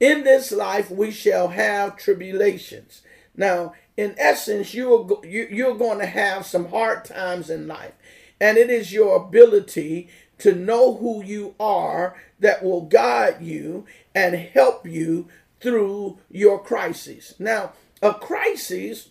In 0.00 0.24
this 0.24 0.52
life 0.52 0.90
we 0.90 1.10
shall 1.10 1.48
have 1.48 1.96
tribulations. 1.96 3.02
Now, 3.36 3.74
in 3.96 4.14
essence, 4.18 4.74
you 4.74 4.94
are, 4.94 5.26
you, 5.26 5.46
you're 5.50 5.76
going 5.76 5.98
to 5.98 6.06
have 6.06 6.46
some 6.46 6.68
hard 6.68 7.04
times 7.04 7.50
in 7.50 7.66
life. 7.66 7.92
And 8.40 8.58
it 8.58 8.70
is 8.70 8.92
your 8.92 9.16
ability 9.16 10.08
to 10.38 10.54
know 10.54 10.96
who 10.96 11.22
you 11.22 11.54
are 11.60 12.16
that 12.40 12.64
will 12.64 12.82
guide 12.82 13.40
you 13.40 13.86
and 14.14 14.34
help 14.34 14.86
you 14.86 15.28
through 15.60 16.18
your 16.30 16.58
crises. 16.62 17.34
Now, 17.38 17.72
a 18.02 18.14
crisis, 18.14 19.10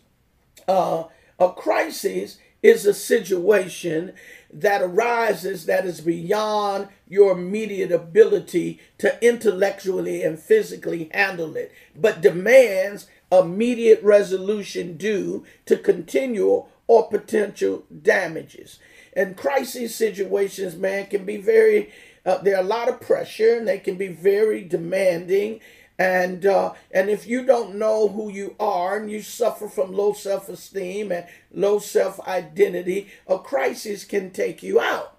uh, 0.67 1.05
a 1.39 1.53
crisis 1.53 2.37
is 2.61 2.85
a 2.85 2.93
situation 2.93 4.13
that 4.53 4.81
arises 4.81 5.65
that 5.65 5.85
is 5.85 6.01
beyond 6.01 6.89
your 7.07 7.31
immediate 7.31 7.91
ability 7.91 8.79
to 8.97 9.17
intellectually 9.25 10.23
and 10.23 10.37
physically 10.37 11.09
handle 11.13 11.55
it, 11.55 11.71
but 11.95 12.21
demands 12.21 13.07
immediate 13.31 14.01
resolution 14.03 14.97
due 14.97 15.45
to 15.65 15.77
continual 15.77 16.69
or 16.87 17.07
potential 17.09 17.83
damages. 18.01 18.79
and 19.13 19.35
crisis 19.35 19.95
situations, 19.95 20.75
man, 20.75 21.05
can 21.07 21.25
be 21.25 21.37
very. 21.37 21.91
Uh, 22.25 22.37
there 22.37 22.55
are 22.55 22.61
a 22.63 22.67
lot 22.67 22.87
of 22.89 23.01
pressure, 23.01 23.55
and 23.57 23.67
they 23.67 23.79
can 23.79 23.95
be 23.95 24.07
very 24.07 24.63
demanding. 24.63 25.59
And 25.99 26.45
uh, 26.45 26.73
and 26.91 27.09
if 27.09 27.27
you 27.27 27.45
don't 27.45 27.75
know 27.75 28.07
who 28.07 28.29
you 28.31 28.55
are, 28.59 28.97
and 28.97 29.11
you 29.11 29.21
suffer 29.21 29.67
from 29.67 29.93
low 29.93 30.13
self 30.13 30.49
esteem 30.49 31.11
and 31.11 31.25
low 31.53 31.79
self 31.79 32.19
identity, 32.21 33.09
a 33.27 33.37
crisis 33.37 34.03
can 34.05 34.31
take 34.31 34.63
you 34.63 34.79
out. 34.79 35.17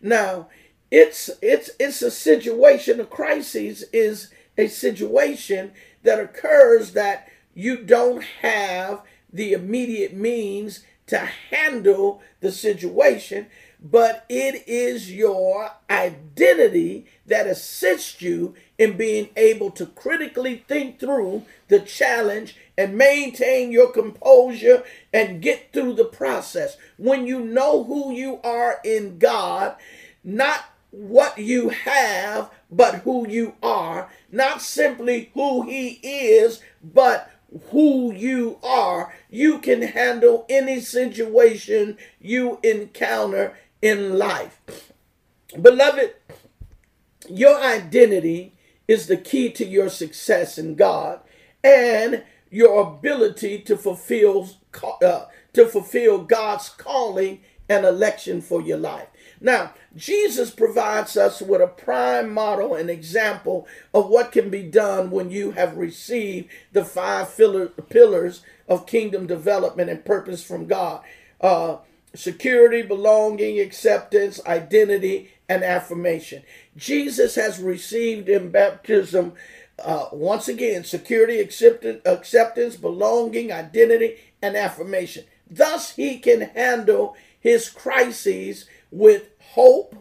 Now, 0.00 0.48
it's 0.90 1.30
it's 1.42 1.70
it's 1.78 2.02
a 2.02 2.10
situation. 2.10 3.00
A 3.00 3.04
crisis 3.04 3.84
is 3.92 4.30
a 4.56 4.68
situation 4.68 5.72
that 6.02 6.20
occurs 6.20 6.92
that 6.92 7.28
you 7.54 7.76
don't 7.78 8.22
have 8.40 9.02
the 9.32 9.52
immediate 9.52 10.14
means 10.14 10.84
to 11.06 11.18
handle 11.50 12.22
the 12.40 12.52
situation, 12.52 13.46
but 13.82 14.24
it 14.28 14.66
is 14.66 15.12
your 15.12 15.70
identity 15.90 17.06
that 17.26 17.46
assists 17.46 18.22
you 18.22 18.54
in 18.78 18.96
being 18.96 19.28
able 19.36 19.70
to 19.70 19.86
critically 19.86 20.64
think 20.68 20.98
through 20.98 21.44
the 21.68 21.80
challenge 21.80 22.56
and 22.78 22.96
maintain 22.96 23.72
your 23.72 23.90
composure 23.90 24.84
and 25.12 25.42
get 25.42 25.72
through 25.72 25.94
the 25.94 26.04
process. 26.04 26.76
When 26.96 27.26
you 27.26 27.40
know 27.40 27.84
who 27.84 28.12
you 28.12 28.40
are 28.44 28.80
in 28.84 29.18
God, 29.18 29.76
not 30.22 30.64
what 30.90 31.38
you 31.38 31.70
have, 31.70 32.50
but 32.70 32.96
who 32.96 33.28
you 33.28 33.54
are, 33.62 34.10
not 34.30 34.62
simply 34.62 35.30
who 35.34 35.62
He 35.62 35.98
is, 36.02 36.60
but 36.82 37.31
who 37.70 38.12
you 38.12 38.58
are, 38.62 39.14
you 39.30 39.58
can 39.58 39.82
handle 39.82 40.46
any 40.48 40.80
situation 40.80 41.98
you 42.20 42.58
encounter 42.62 43.56
in 43.80 44.18
life. 44.18 44.60
Beloved, 45.60 46.14
your 47.28 47.60
identity 47.60 48.54
is 48.88 49.06
the 49.06 49.16
key 49.16 49.50
to 49.52 49.64
your 49.64 49.88
success 49.88 50.58
in 50.58 50.74
God 50.74 51.20
and 51.62 52.24
your 52.50 52.82
ability 52.82 53.58
to 53.60 53.76
fulfill 53.76 54.48
uh, 55.02 55.26
to 55.52 55.66
fulfill 55.66 56.24
God's 56.24 56.68
calling 56.70 57.40
and 57.68 57.84
election 57.84 58.40
for 58.40 58.60
your 58.60 58.78
life. 58.78 59.08
Now, 59.42 59.74
Jesus 59.96 60.50
provides 60.50 61.16
us 61.16 61.42
with 61.42 61.60
a 61.60 61.66
prime 61.66 62.32
model 62.32 62.74
and 62.76 62.88
example 62.88 63.66
of 63.92 64.08
what 64.08 64.30
can 64.30 64.50
be 64.50 64.62
done 64.62 65.10
when 65.10 65.30
you 65.30 65.50
have 65.50 65.76
received 65.76 66.48
the 66.72 66.84
five 66.84 67.36
pillars 67.36 68.42
of 68.68 68.86
kingdom 68.86 69.26
development 69.26 69.90
and 69.90 70.04
purpose 70.04 70.44
from 70.44 70.66
God 70.66 71.02
uh, 71.40 71.78
security, 72.14 72.82
belonging, 72.82 73.58
acceptance, 73.58 74.40
identity, 74.46 75.32
and 75.48 75.64
affirmation. 75.64 76.42
Jesus 76.76 77.34
has 77.34 77.58
received 77.58 78.28
in 78.28 78.50
baptism. 78.50 79.32
Uh, 79.82 80.06
once 80.12 80.46
again, 80.46 80.84
security, 80.84 81.40
acceptance, 81.40 82.00
acceptance, 82.04 82.76
belonging, 82.76 83.50
identity, 83.50 84.18
and 84.40 84.56
affirmation. 84.56 85.24
Thus, 85.50 85.96
he 85.96 86.18
can 86.18 86.42
handle 86.42 87.16
his 87.40 87.68
crises 87.68 88.66
with 88.92 89.30
hope, 89.40 89.96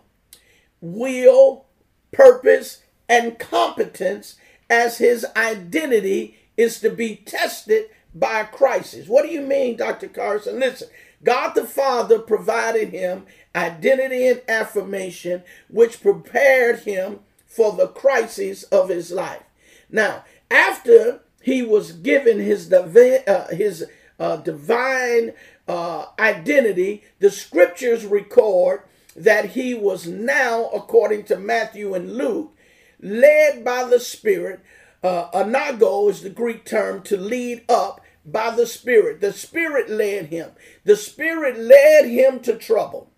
will, 0.82 1.66
purpose, 2.12 2.84
and 3.10 3.40
competence 3.40 4.36
as 4.70 5.00
his 5.00 5.26
identity 5.36 6.38
is 6.58 6.80
to 6.82 6.90
be 6.90 7.16
tested 7.16 7.86
by 8.14 8.42
a 8.42 8.46
crisis. 8.46 9.08
What 9.08 9.24
do 9.24 9.30
you 9.30 9.42
mean, 9.42 9.78
Dr. 9.78 10.08
Carson? 10.08 10.60
Listen, 10.60 10.90
God 11.24 11.54
the 11.54 11.66
Father 11.66 12.20
provided 12.20 12.90
him 12.90 13.26
identity 13.56 14.28
and 14.28 14.42
affirmation, 14.48 15.44
which 15.70 16.02
prepared 16.02 16.80
him 16.80 17.20
for 17.46 17.74
the 17.74 17.88
crisis 17.88 18.64
of 18.64 18.90
his 18.90 19.12
life. 19.12 19.44
Now, 19.90 20.24
after 20.50 21.22
he 21.42 21.64
was 21.64 21.92
given 21.92 22.40
his 22.40 22.70
divine, 22.70 23.20
uh, 23.28 23.48
his 23.50 23.86
uh, 24.20 24.38
divine 24.38 25.34
uh, 25.68 26.06
identity, 26.20 27.04
the 27.20 27.30
scriptures 27.30 28.06
record 28.06 28.84
that 29.16 29.52
he 29.52 29.74
was 29.74 30.08
now, 30.08 30.70
according 30.70 31.24
to 31.26 31.38
Matthew 31.38 31.94
and 31.94 32.14
Luke, 32.14 32.56
led 33.02 33.64
by 33.64 33.84
the 33.84 34.00
Spirit. 34.00 34.62
Uh, 35.04 35.30
anago 35.34 36.10
is 36.10 36.22
the 36.22 36.30
Greek 36.30 36.66
term 36.66 37.02
to 37.04 37.18
lead 37.18 37.64
up 37.68 38.02
by 38.26 38.56
the 38.56 38.68
Spirit. 38.68 39.22
The 39.22 39.34
Spirit 39.34 39.90
led 39.90 40.28
him. 40.28 40.52
The 40.84 40.96
Spirit 40.96 41.58
led 41.58 42.06
him 42.06 42.40
to 42.42 42.56
trouble. 42.56 43.10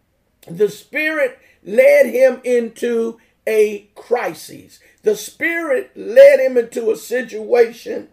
The 0.48 0.70
Spirit 0.70 1.40
led 1.64 2.08
him 2.08 2.42
into 2.44 3.20
a 3.46 3.90
crisis. 3.96 4.80
The 5.04 5.16
Spirit 5.16 5.92
led 5.96 6.40
him 6.40 6.58
into 6.58 6.92
a 6.92 6.98
situation 6.98 8.10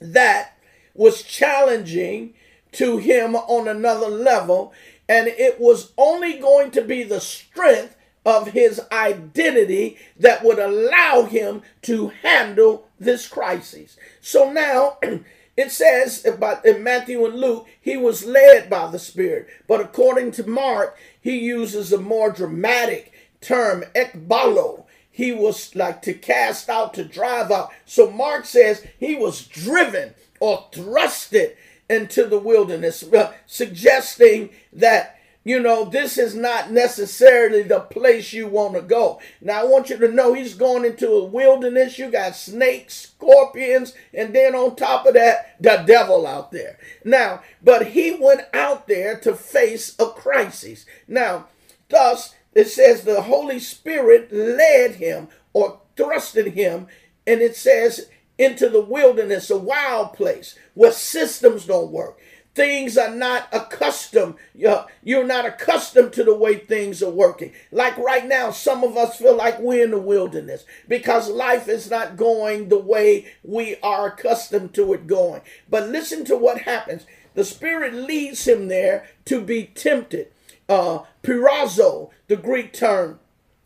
that 0.00 0.56
was 0.94 1.22
challenging 1.22 2.34
to 2.72 2.98
him 2.98 3.34
on 3.34 3.68
another 3.68 4.08
level 4.08 4.72
and 5.10 5.26
it 5.26 5.58
was 5.58 5.92
only 5.98 6.38
going 6.38 6.70
to 6.70 6.82
be 6.82 7.02
the 7.02 7.20
strength 7.20 7.96
of 8.24 8.52
his 8.52 8.80
identity 8.92 9.98
that 10.16 10.44
would 10.44 10.60
allow 10.60 11.24
him 11.24 11.62
to 11.82 12.12
handle 12.22 12.86
this 13.00 13.26
crisis. 13.26 13.96
So 14.20 14.52
now 14.52 14.98
it 15.56 15.72
says 15.72 16.24
about 16.24 16.64
in 16.64 16.84
Matthew 16.84 17.24
and 17.26 17.34
Luke, 17.34 17.66
he 17.80 17.96
was 17.96 18.24
led 18.24 18.70
by 18.70 18.88
the 18.88 19.00
Spirit. 19.00 19.48
But 19.66 19.80
according 19.80 20.30
to 20.32 20.48
Mark, 20.48 20.96
he 21.20 21.38
uses 21.38 21.92
a 21.92 21.98
more 21.98 22.30
dramatic 22.30 23.12
term, 23.40 23.82
ekbalo. 23.96 24.84
He 25.10 25.32
was 25.32 25.74
like 25.74 26.02
to 26.02 26.14
cast 26.14 26.68
out, 26.68 26.94
to 26.94 27.04
drive 27.04 27.50
out. 27.50 27.72
So 27.84 28.12
Mark 28.12 28.44
says 28.44 28.86
he 29.00 29.16
was 29.16 29.44
driven 29.44 30.14
or 30.38 30.68
thrusted 30.72 31.56
into 31.90 32.24
the 32.24 32.38
wilderness, 32.38 33.02
uh, 33.12 33.32
suggesting 33.46 34.50
that 34.72 35.20
you 35.42 35.58
know, 35.58 35.86
this 35.86 36.18
is 36.18 36.34
not 36.34 36.70
necessarily 36.70 37.62
the 37.62 37.80
place 37.80 38.32
you 38.32 38.46
want 38.46 38.74
to 38.74 38.82
go. 38.82 39.20
Now, 39.40 39.62
I 39.62 39.64
want 39.64 39.88
you 39.88 39.96
to 39.96 40.08
know 40.08 40.34
he's 40.34 40.52
going 40.52 40.84
into 40.84 41.08
a 41.12 41.24
wilderness. 41.24 41.98
You 41.98 42.10
got 42.10 42.36
snakes, 42.36 42.94
scorpions, 42.94 43.94
and 44.12 44.34
then 44.34 44.54
on 44.54 44.76
top 44.76 45.06
of 45.06 45.14
that, 45.14 45.56
the 45.58 45.82
devil 45.86 46.26
out 46.26 46.52
there. 46.52 46.78
Now, 47.06 47.42
but 47.64 47.88
he 47.88 48.12
went 48.20 48.42
out 48.52 48.86
there 48.86 49.18
to 49.20 49.34
face 49.34 49.96
a 49.98 50.08
crisis. 50.10 50.84
Now, 51.08 51.46
thus, 51.88 52.34
it 52.54 52.66
says 52.66 53.02
the 53.02 53.22
Holy 53.22 53.60
Spirit 53.60 54.30
led 54.30 54.96
him 54.96 55.28
or 55.54 55.80
thrusted 55.96 56.52
him, 56.52 56.86
and 57.26 57.40
it 57.40 57.56
says 57.56 58.10
into 58.40 58.70
the 58.70 58.80
wilderness, 58.80 59.50
a 59.50 59.58
wild 59.58 60.14
place 60.14 60.58
where 60.72 60.92
systems 60.92 61.66
don't 61.66 61.92
work. 61.92 62.18
Things 62.54 62.96
are 62.96 63.14
not 63.14 63.48
accustomed. 63.52 64.34
You're 64.54 65.26
not 65.26 65.44
accustomed 65.44 66.14
to 66.14 66.24
the 66.24 66.34
way 66.34 66.56
things 66.56 67.02
are 67.02 67.10
working. 67.10 67.52
Like 67.70 67.98
right 67.98 68.26
now, 68.26 68.50
some 68.50 68.82
of 68.82 68.96
us 68.96 69.16
feel 69.16 69.36
like 69.36 69.60
we're 69.60 69.84
in 69.84 69.90
the 69.90 70.00
wilderness 70.00 70.64
because 70.88 71.28
life 71.28 71.68
is 71.68 71.90
not 71.90 72.16
going 72.16 72.70
the 72.70 72.78
way 72.78 73.26
we 73.44 73.76
are 73.82 74.06
accustomed 74.06 74.72
to 74.74 74.94
it 74.94 75.06
going. 75.06 75.42
But 75.68 75.90
listen 75.90 76.24
to 76.24 76.36
what 76.36 76.62
happens. 76.62 77.04
The 77.34 77.44
Spirit 77.44 77.92
leads 77.92 78.48
him 78.48 78.68
there 78.68 79.06
to 79.26 79.42
be 79.42 79.66
tempted. 79.66 80.28
Uh, 80.66 81.00
peirazo, 81.22 82.08
the 82.26 82.36
Greek 82.36 82.72
term, 82.72 83.20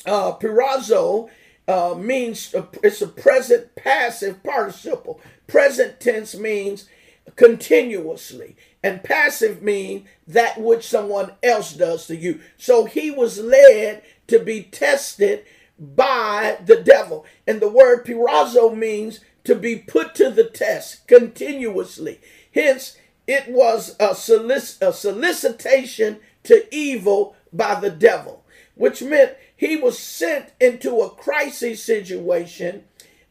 uh, 0.05 0.33
peirazo 0.33 1.31
uh, 1.69 1.95
means 1.99 2.55
it's 2.83 3.03
a 3.03 3.09
present 3.09 3.75
passive 3.77 4.43
participle. 4.43 5.21
Present 5.47 6.01
tense 6.01 6.37
means 6.37 6.89
continuously. 7.37 8.57
And 8.83 9.03
passive 9.03 9.63
mean 9.63 10.07
that 10.27 10.61
which 10.61 10.87
someone 10.87 11.33
else 11.43 11.73
does 11.73 12.07
to 12.09 12.17
you. 12.17 12.41
So 12.59 12.85
he 12.85 13.11
was 13.11 13.41
led 13.41 14.03
to 14.29 14.39
be 14.39 14.63
tested 14.65 15.45
by 15.79 16.59
the 16.65 16.77
devil. 16.77 17.25
And 17.47 17.61
the 17.61 17.71
word 17.71 18.05
peirazo 18.05 18.77
means 18.77 19.21
to 19.45 19.55
be 19.55 19.77
put 19.77 20.15
to 20.17 20.31
the 20.31 20.45
test 20.45 21.07
continuously. 21.09 22.21
Hence, 22.55 22.97
it 23.27 23.49
was 23.49 23.97
a, 23.99 24.09
solic- 24.11 24.81
a 24.87 24.93
solicitation 24.93 26.19
to 26.45 26.67
evil 26.75 27.37
by 27.53 27.81
the 27.81 27.91
devil, 27.91 28.45
which 28.75 29.03
meant 29.03 29.33
he 29.57 29.77
was 29.77 29.99
sent 29.99 30.53
into 30.61 31.01
a 31.01 31.11
crisis 31.11 31.83
situation 31.83 32.85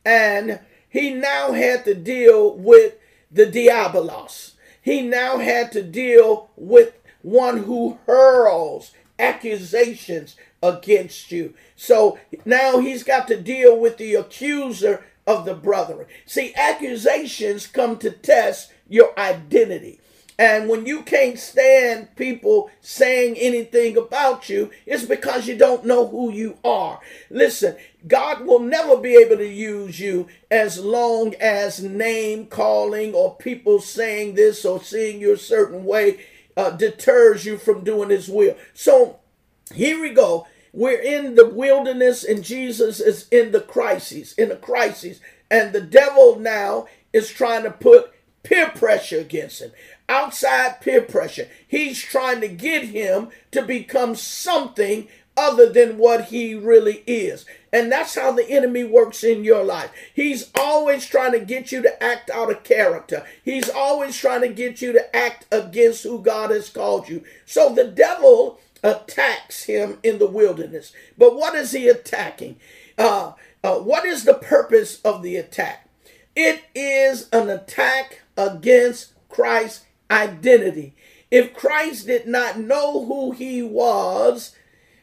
and 0.05 0.59
he 0.89 1.13
now 1.13 1.51
had 1.51 1.85
to 1.85 1.95
deal 1.95 2.55
with 2.55 2.95
the 3.31 3.45
diabolos. 3.45 4.53
He 4.81 5.01
now 5.01 5.37
had 5.37 5.71
to 5.71 5.81
deal 5.81 6.49
with 6.55 6.93
one 7.21 7.59
who 7.59 7.97
hurls 8.05 8.91
accusations 9.17 10.35
against 10.61 11.31
you. 11.31 11.53
So 11.75 12.19
now 12.45 12.79
he's 12.79 13.03
got 13.03 13.27
to 13.29 13.39
deal 13.39 13.79
with 13.79 13.97
the 13.97 14.15
accuser 14.15 15.03
of 15.25 15.45
the 15.45 15.55
brethren. 15.55 16.05
See, 16.25 16.53
accusations 16.55 17.67
come 17.67 17.97
to 17.99 18.11
test 18.11 18.71
your 18.87 19.17
identity. 19.17 19.99
And 20.39 20.67
when 20.67 20.85
you 20.85 21.03
can't 21.03 21.37
stand 21.37 22.15
people 22.15 22.71
saying 22.81 23.37
anything 23.37 23.97
about 23.97 24.49
you, 24.49 24.71
it's 24.85 25.05
because 25.05 25.47
you 25.47 25.55
don't 25.55 25.85
know 25.85 26.07
who 26.07 26.31
you 26.31 26.57
are. 26.63 26.99
Listen, 27.29 27.75
God 28.07 28.45
will 28.45 28.59
never 28.59 28.97
be 28.97 29.15
able 29.15 29.37
to 29.37 29.47
use 29.47 29.99
you 29.99 30.27
as 30.49 30.79
long 30.79 31.35
as 31.35 31.83
name 31.83 32.47
calling 32.47 33.13
or 33.13 33.35
people 33.35 33.79
saying 33.79 34.35
this 34.35 34.65
or 34.65 34.81
seeing 34.81 35.21
you 35.21 35.33
a 35.33 35.37
certain 35.37 35.85
way 35.85 36.19
uh, 36.57 36.71
deters 36.71 37.45
you 37.45 37.57
from 37.57 37.83
doing 37.83 38.09
His 38.09 38.27
will. 38.27 38.55
So 38.73 39.19
here 39.73 40.01
we 40.01 40.09
go. 40.09 40.47
We're 40.71 40.99
in 40.99 41.35
the 41.35 41.47
wilderness 41.47 42.23
and 42.23 42.43
Jesus 42.43 42.99
is 42.99 43.27
in 43.29 43.51
the 43.51 43.61
crisis, 43.61 44.33
in 44.33 44.51
a 44.51 44.55
crisis. 44.55 45.19
And 45.51 45.71
the 45.71 45.81
devil 45.81 46.39
now 46.39 46.87
is 47.11 47.29
trying 47.29 47.63
to 47.63 47.71
put 47.71 48.12
peer 48.43 48.69
pressure 48.69 49.19
against 49.19 49.61
him 49.61 49.71
outside 50.09 50.81
peer 50.81 51.01
pressure. 51.01 51.47
He's 51.67 52.01
trying 52.01 52.41
to 52.41 52.47
get 52.47 52.85
him 52.85 53.29
to 53.51 53.61
become 53.61 54.15
something 54.15 55.07
other 55.35 55.67
than 55.71 55.97
what 55.97 56.25
he 56.25 56.53
really 56.53 57.03
is. 57.07 57.45
And 57.71 57.91
that's 57.91 58.13
how 58.13 58.31
the 58.31 58.47
enemy 58.47 58.83
works 58.83 59.23
in 59.23 59.43
your 59.43 59.63
life. 59.63 59.89
He's 60.13 60.51
always 60.53 61.07
trying 61.07 61.31
to 61.31 61.39
get 61.39 61.71
you 61.71 61.81
to 61.81 62.03
act 62.03 62.29
out 62.29 62.51
of 62.51 62.63
character. 62.63 63.25
He's 63.43 63.69
always 63.69 64.15
trying 64.15 64.41
to 64.41 64.49
get 64.49 64.81
you 64.81 64.93
to 64.93 65.15
act 65.15 65.47
against 65.51 66.03
who 66.03 66.21
God 66.21 66.51
has 66.51 66.69
called 66.69 67.09
you. 67.09 67.23
So 67.45 67.73
the 67.73 67.85
devil 67.85 68.59
attacks 68.83 69.63
him 69.63 69.97
in 70.03 70.19
the 70.19 70.27
wilderness. 70.29 70.93
But 71.17 71.35
what 71.35 71.55
is 71.55 71.71
he 71.71 71.87
attacking? 71.87 72.57
Uh, 72.95 73.31
uh, 73.63 73.75
what 73.77 74.05
is 74.05 74.25
the 74.25 74.35
purpose 74.35 75.01
of 75.01 75.23
the 75.23 75.37
attack? 75.37 75.89
It 76.35 76.63
is 76.75 77.27
an 77.31 77.49
attack 77.49 78.22
against 78.37 79.13
Christ's 79.29 79.85
identity. 80.09 80.95
If 81.31 81.53
Christ 81.53 82.07
did 82.07 82.27
not 82.27 82.59
know 82.59 83.05
who 83.05 83.31
he 83.31 83.63
was, 83.63 84.55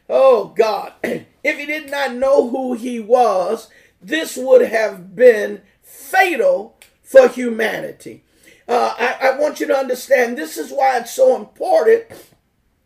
oh 0.09 0.53
God, 0.55 0.93
if 1.03 1.57
he 1.57 1.65
did 1.65 1.91
not 1.91 2.15
know 2.15 2.49
who 2.49 2.73
he 2.73 2.99
was, 2.99 3.69
this 4.01 4.37
would 4.37 4.61
have 4.61 5.15
been 5.15 5.61
fatal 5.83 6.77
for 7.03 7.27
humanity. 7.27 8.23
Uh, 8.67 8.95
I, 8.97 9.29
I 9.29 9.37
want 9.37 9.59
you 9.59 9.67
to 9.67 9.77
understand 9.77 10.37
this 10.37 10.57
is 10.57 10.71
why 10.71 10.97
it's 10.97 11.13
so 11.13 11.35
important 11.35 12.05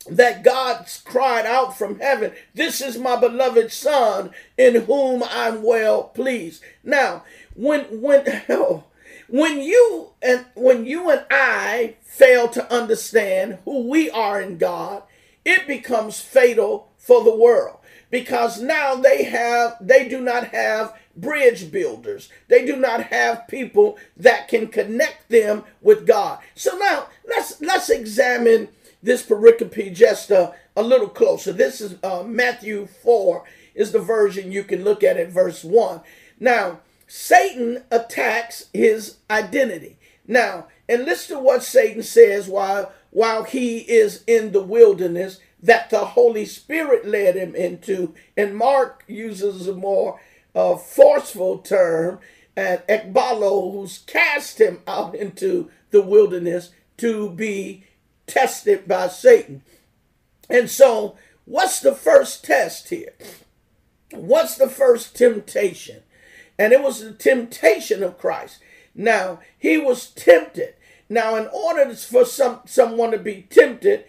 that 0.09 0.43
God 0.43 0.87
cried 1.03 1.45
out 1.45 1.77
from 1.77 1.99
heaven, 1.99 2.31
This 2.53 2.81
is 2.81 2.97
my 2.97 3.15
beloved 3.15 3.71
Son 3.71 4.31
in 4.57 4.83
whom 4.83 5.23
I'm 5.23 5.63
well 5.63 6.03
pleased. 6.03 6.61
Now, 6.83 7.23
when 7.55 8.01
when 8.01 8.43
oh, 8.49 8.85
when 9.27 9.61
you 9.61 10.11
and 10.21 10.45
when 10.55 10.85
you 10.85 11.09
and 11.09 11.25
I 11.29 11.95
fail 12.01 12.47
to 12.49 12.73
understand 12.73 13.59
who 13.65 13.87
we 13.87 14.09
are 14.09 14.41
in 14.41 14.57
God, 14.57 15.03
it 15.43 15.67
becomes 15.67 16.19
fatal 16.19 16.89
for 16.97 17.23
the 17.23 17.35
world 17.35 17.77
because 18.09 18.61
now 18.61 18.95
they 18.95 19.23
have 19.23 19.77
they 19.81 20.07
do 20.07 20.21
not 20.21 20.47
have 20.47 20.93
bridge 21.15 21.71
builders. 21.71 22.29
They 22.47 22.65
do 22.65 22.75
not 22.75 23.03
have 23.03 23.47
people 23.47 23.97
that 24.17 24.47
can 24.47 24.67
connect 24.67 25.29
them 25.29 25.63
with 25.81 26.05
God. 26.07 26.39
So 26.55 26.77
now 26.77 27.07
let's 27.27 27.61
let's 27.61 27.89
examine 27.89 28.69
this 29.01 29.25
pericope 29.25 29.93
just 29.93 30.31
a, 30.31 30.53
a 30.75 30.81
little 30.81 31.09
closer. 31.09 31.53
This 31.53 31.79
is 31.79 31.95
uh, 32.03 32.23
Matthew 32.23 32.87
4 32.87 33.43
is 33.75 33.91
the 33.91 33.99
version 33.99 34.51
you 34.51 34.63
can 34.63 34.83
look 34.83 35.03
at 35.03 35.17
it 35.17 35.29
verse 35.29 35.63
1. 35.63 36.01
Now, 36.39 36.79
Satan 37.07 37.83
attacks 37.91 38.65
his 38.73 39.17
identity. 39.29 39.97
Now, 40.27 40.67
and 40.87 41.05
listen 41.05 41.37
to 41.37 41.43
what 41.43 41.63
Satan 41.63 42.03
says 42.03 42.47
while 42.47 42.91
while 43.11 43.43
he 43.43 43.79
is 43.79 44.23
in 44.27 44.51
the 44.51 44.61
wilderness 44.61 45.39
that 45.63 45.89
the 45.89 46.05
Holy 46.05 46.45
Spirit 46.45 47.07
led 47.07 47.35
him 47.35 47.55
into. 47.55 48.13
And 48.35 48.57
Mark 48.57 49.03
uses 49.07 49.67
a 49.67 49.73
more 49.73 50.19
uh, 50.53 50.75
forceful 50.75 51.59
term, 51.59 52.19
and 52.57 52.81
ekbalo, 52.87 53.73
who's 53.73 53.99
cast 53.99 54.59
him 54.59 54.81
out 54.87 55.15
into 55.15 55.69
the 55.91 56.01
wilderness 56.01 56.71
to 56.97 57.29
be 57.29 57.85
tested 58.27 58.87
by 58.87 59.07
Satan. 59.07 59.61
And 60.49 60.69
so, 60.69 61.17
what's 61.45 61.79
the 61.79 61.95
first 61.95 62.45
test 62.45 62.89
here? 62.89 63.13
What's 64.11 64.55
the 64.55 64.69
first 64.69 65.15
temptation? 65.15 66.03
And 66.57 66.73
it 66.73 66.81
was 66.81 67.01
the 67.01 67.11
temptation 67.11 68.03
of 68.03 68.17
Christ. 68.17 68.59
Now, 68.93 69.39
he 69.57 69.77
was 69.77 70.09
tempted. 70.09 70.75
Now, 71.09 71.35
in 71.35 71.47
order 71.47 71.93
for 71.95 72.25
some, 72.25 72.61
someone 72.65 73.11
to 73.11 73.19
be 73.19 73.45
tempted, 73.49 74.05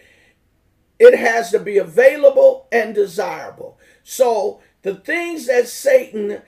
it 0.99 1.17
has 1.17 1.51
to 1.51 1.59
be 1.59 1.77
available 1.77 2.67
and 2.71 2.95
desirable. 2.95 3.77
So, 4.03 4.61
the 4.81 4.95
things 4.95 5.47
that 5.47 5.67
Satan 5.67 6.41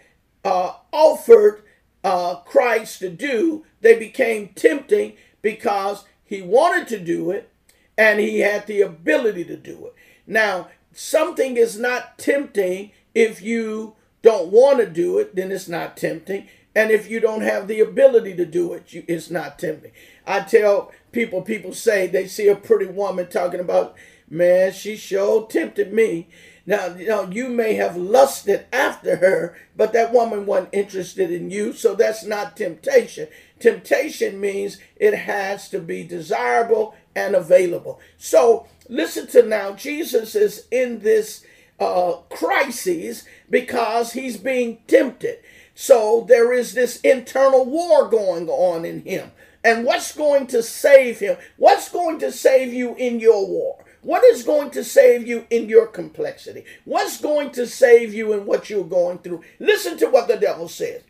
uh, 0.44 0.74
offered 0.92 1.64
uh, 2.04 2.36
Christ 2.38 3.00
to 3.00 3.10
do, 3.10 3.66
they 3.82 3.98
became 4.00 4.50
tempting 4.50 5.14
because 5.42 6.06
he 6.24 6.42
wanted 6.42 6.88
to 6.88 7.00
do 7.00 7.32
it 7.32 7.52
and 7.98 8.20
he 8.20 8.40
had 8.40 8.66
the 8.66 8.82
ability 8.82 9.44
to 9.46 9.58
do 9.58 9.88
it. 9.88 9.96
Now, 10.26 10.70
something 10.94 11.58
is 11.58 11.78
not 11.78 12.18
tempting 12.18 12.92
if 13.14 13.42
you 13.42 13.96
don't 14.22 14.52
want 14.52 14.80
to 14.80 14.86
do 14.86 15.18
it, 15.20 15.36
then 15.36 15.52
it's 15.52 15.68
not 15.68 15.98
tempting. 15.98 16.48
And 16.76 16.92
if 16.92 17.10
you 17.10 17.20
don't 17.20 17.42
have 17.42 17.68
the 17.68 17.80
ability 17.80 18.36
to 18.36 18.46
do 18.46 18.74
it, 18.74 18.94
you, 18.94 19.04
it's 19.08 19.30
not 19.30 19.60
tempting. 19.60 19.92
I 20.26 20.42
tell 20.42 20.92
people, 21.12 21.42
people 21.42 21.74
say 21.74 22.08
they 22.08 22.28
see 22.28 22.48
a 22.48 22.56
pretty 22.56 22.86
woman 22.86 23.28
talking 23.28 23.60
about, 23.60 23.96
man, 24.30 24.72
she 24.72 24.96
sure 24.96 25.48
tempted 25.48 25.92
me. 25.92 26.28
Now, 26.66 26.96
you 26.96 27.08
know, 27.08 27.28
you 27.32 27.50
may 27.50 27.74
have 27.76 27.98
lusted 27.98 28.68
after 28.72 29.16
her, 29.16 29.58
but 29.76 29.92
that 29.94 30.14
woman 30.14 30.46
wasn't 30.46 30.74
interested 30.74 31.32
in 31.32 31.50
you, 31.50 31.74
so 31.74 31.96
that's 31.96 32.24
not 32.24 32.56
temptation. 32.56 33.28
Temptation 33.60 34.40
means 34.40 34.78
it 34.96 35.16
has 35.16 35.68
to 35.70 35.80
be 35.80 36.04
desirable 36.04 36.96
and 37.16 37.34
available. 37.34 38.00
So 38.18 38.68
listen 38.88 39.26
to 39.28 39.42
now, 39.42 39.72
Jesus 39.74 40.36
is 40.36 40.68
in 40.70 41.00
this 41.00 41.44
uh, 41.80 42.14
crisis 42.30 43.26
because 43.50 44.14
he's 44.14 44.38
being 44.38 44.80
tempted. 44.88 45.40
So 45.76 46.26
there 46.28 46.52
is 46.52 46.74
this 46.74 47.00
internal 47.02 47.66
war 47.66 48.08
going 48.10 48.50
on 48.50 48.86
in 48.86 49.04
him. 49.04 49.32
And 49.64 49.86
what's 49.86 50.16
going 50.16 50.48
to 50.48 50.64
save 50.64 51.20
him? 51.20 51.38
What's 51.58 51.90
going 51.90 52.20
to 52.20 52.32
save 52.32 52.74
you 52.74 52.96
in 52.96 53.20
your 53.20 53.48
war? 53.48 53.84
What 54.02 54.24
is 54.24 54.44
going 54.44 54.72
to 54.72 54.84
save 54.84 55.28
you 55.28 55.46
in 55.50 55.68
your 55.68 55.88
complexity? 55.88 56.64
What's 56.86 57.20
going 57.20 57.52
to 57.52 57.68
save 57.68 58.14
you 58.14 58.34
in 58.34 58.46
what 58.46 58.70
you're 58.70 58.86
going 58.86 59.20
through? 59.20 59.44
Listen 59.60 59.98
to 59.98 60.08
what 60.08 60.28
the 60.28 60.38
devil 60.38 60.70
says. 60.70 61.02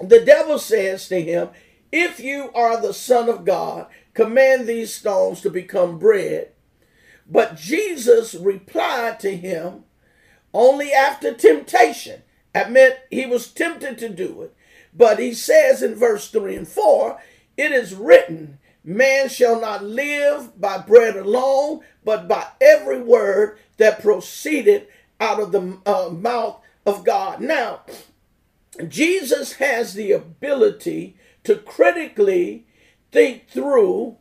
The 0.00 0.24
devil 0.24 0.58
says 0.58 1.08
to 1.08 1.20
him, 1.20 1.50
If 1.92 2.18
you 2.18 2.50
are 2.54 2.80
the 2.80 2.94
Son 2.94 3.28
of 3.28 3.44
God, 3.44 3.86
command 4.14 4.66
these 4.66 4.92
stones 4.92 5.40
to 5.42 5.50
become 5.50 5.98
bread. 5.98 6.50
But 7.30 7.56
Jesus 7.56 8.34
replied 8.34 9.20
to 9.20 9.36
him 9.36 9.84
only 10.52 10.92
after 10.92 11.32
temptation. 11.32 12.22
Admit 12.54 13.06
he 13.10 13.26
was 13.26 13.48
tempted 13.48 13.98
to 13.98 14.08
do 14.08 14.42
it. 14.42 14.54
But 14.92 15.20
he 15.20 15.32
says 15.32 15.82
in 15.82 15.94
verse 15.94 16.28
3 16.30 16.56
and 16.56 16.68
4, 16.68 17.20
it 17.56 17.70
is 17.70 17.94
written, 17.94 18.58
Man 18.82 19.28
shall 19.28 19.60
not 19.60 19.84
live 19.84 20.60
by 20.60 20.78
bread 20.78 21.16
alone, 21.16 21.80
but 22.04 22.26
by 22.26 22.48
every 22.60 23.00
word 23.00 23.58
that 23.76 24.02
proceeded 24.02 24.88
out 25.20 25.38
of 25.38 25.52
the 25.52 25.78
uh, 25.86 26.08
mouth 26.08 26.60
of 26.84 27.04
God. 27.04 27.40
Now, 27.40 27.82
Jesus 28.88 29.54
has 29.54 29.94
the 29.94 30.12
ability 30.12 31.16
to 31.44 31.56
critically 31.56 32.66
think 33.12 33.48
through 33.48 34.16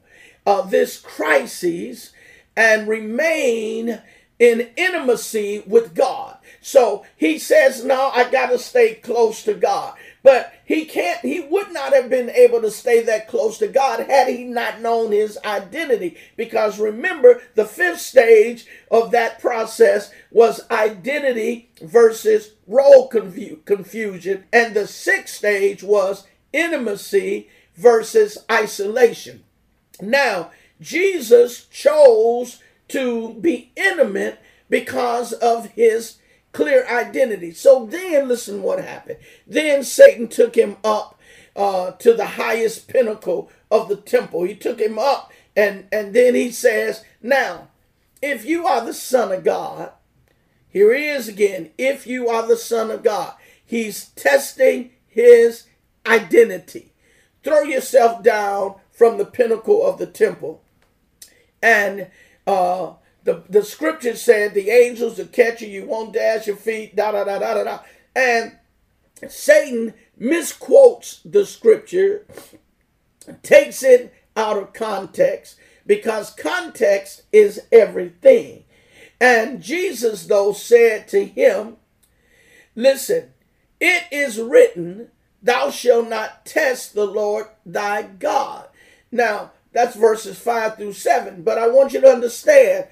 uh, 0.45 0.61
this 0.61 0.99
crisis 0.99 2.11
and 2.59 2.89
remain 2.89 4.01
in 4.37 4.67
intimacy 4.75 5.63
with 5.65 5.95
God. 5.95 6.37
So 6.59 7.05
he 7.15 7.39
says, 7.39 7.85
No, 7.85 8.11
I 8.13 8.29
got 8.29 8.47
to 8.47 8.59
stay 8.59 8.95
close 8.95 9.43
to 9.43 9.53
God. 9.53 9.95
But 10.23 10.53
he 10.65 10.83
can't, 10.83 11.21
he 11.21 11.39
would 11.39 11.71
not 11.71 11.93
have 11.93 12.09
been 12.09 12.29
able 12.29 12.59
to 12.61 12.69
stay 12.69 13.01
that 13.03 13.29
close 13.29 13.57
to 13.59 13.69
God 13.69 14.01
had 14.01 14.27
he 14.27 14.43
not 14.43 14.81
known 14.81 15.13
his 15.13 15.39
identity. 15.45 16.17
Because 16.35 16.77
remember, 16.77 17.41
the 17.55 17.63
fifth 17.63 18.01
stage 18.01 18.65
of 18.91 19.11
that 19.11 19.39
process 19.39 20.11
was 20.29 20.69
identity 20.69 21.69
versus 21.81 22.55
role 22.67 23.07
confu- 23.07 23.61
confusion. 23.63 24.43
And 24.51 24.75
the 24.75 24.85
sixth 24.85 25.35
stage 25.35 25.81
was 25.81 26.27
intimacy 26.51 27.47
versus 27.77 28.37
isolation. 28.51 29.45
Now, 30.01 30.51
Jesus 30.81 31.65
chose 31.65 32.61
to 32.89 33.33
be 33.35 33.71
intimate 33.75 34.39
because 34.69 35.33
of 35.33 35.67
his 35.67 36.17
clear 36.51 36.85
identity. 36.87 37.51
So 37.51 37.85
then, 37.85 38.27
listen 38.27 38.61
what 38.61 38.83
happened. 38.83 39.19
Then 39.45 39.83
Satan 39.83 40.27
took 40.27 40.55
him 40.55 40.77
up 40.83 41.19
uh, 41.55 41.91
to 41.91 42.13
the 42.13 42.25
highest 42.25 42.87
pinnacle 42.87 43.51
of 43.69 43.89
the 43.89 43.97
temple. 43.97 44.43
He 44.43 44.55
took 44.55 44.79
him 44.79 44.97
up, 44.97 45.31
and, 45.55 45.87
and 45.91 46.13
then 46.13 46.35
he 46.35 46.51
says, 46.51 47.03
Now, 47.21 47.69
if 48.21 48.45
you 48.45 48.65
are 48.65 48.85
the 48.85 48.93
Son 48.93 49.31
of 49.31 49.43
God, 49.43 49.91
here 50.69 50.93
he 50.95 51.07
is 51.07 51.27
again. 51.27 51.71
If 51.77 52.05
you 52.05 52.29
are 52.29 52.47
the 52.47 52.57
Son 52.57 52.91
of 52.91 53.03
God, 53.03 53.33
he's 53.65 54.05
testing 54.09 54.91
his 55.07 55.63
identity. 56.05 56.93
Throw 57.43 57.63
yourself 57.63 58.23
down 58.23 58.75
from 58.91 59.17
the 59.17 59.25
pinnacle 59.25 59.85
of 59.85 59.97
the 59.97 60.05
temple. 60.05 60.61
And 61.61 62.07
uh, 62.47 62.93
the, 63.23 63.43
the 63.49 63.63
scripture 63.63 64.15
said 64.15 64.53
the 64.53 64.69
angels 64.69 65.17
will 65.17 65.25
catch 65.27 65.61
you, 65.61 65.67
you 65.67 65.85
won't 65.85 66.13
dash 66.13 66.47
your 66.47 66.55
feet, 66.55 66.95
da 66.95 67.11
da 67.11 67.23
da 67.23 67.39
da 67.39 67.53
da 67.55 67.63
da. 67.63 67.79
And 68.15 68.57
Satan 69.27 69.93
misquotes 70.17 71.21
the 71.23 71.45
scripture, 71.45 72.25
takes 73.43 73.83
it 73.83 74.13
out 74.35 74.57
of 74.57 74.73
context, 74.73 75.57
because 75.85 76.31
context 76.31 77.23
is 77.31 77.61
everything. 77.71 78.63
And 79.19 79.61
Jesus, 79.61 80.25
though, 80.25 80.53
said 80.53 81.07
to 81.09 81.25
him, 81.25 81.77
Listen, 82.75 83.33
it 83.79 84.03
is 84.11 84.39
written, 84.39 85.09
Thou 85.41 85.71
shalt 85.71 86.09
not 86.09 86.45
test 86.45 86.93
the 86.93 87.05
Lord 87.05 87.47
thy 87.65 88.03
God. 88.03 88.67
Now, 89.11 89.51
that's 89.71 89.95
verses 89.95 90.37
5 90.39 90.77
through 90.77 90.93
7. 90.93 91.43
But 91.43 91.57
I 91.57 91.67
want 91.67 91.93
you 91.93 92.01
to 92.01 92.07
understand 92.07 92.87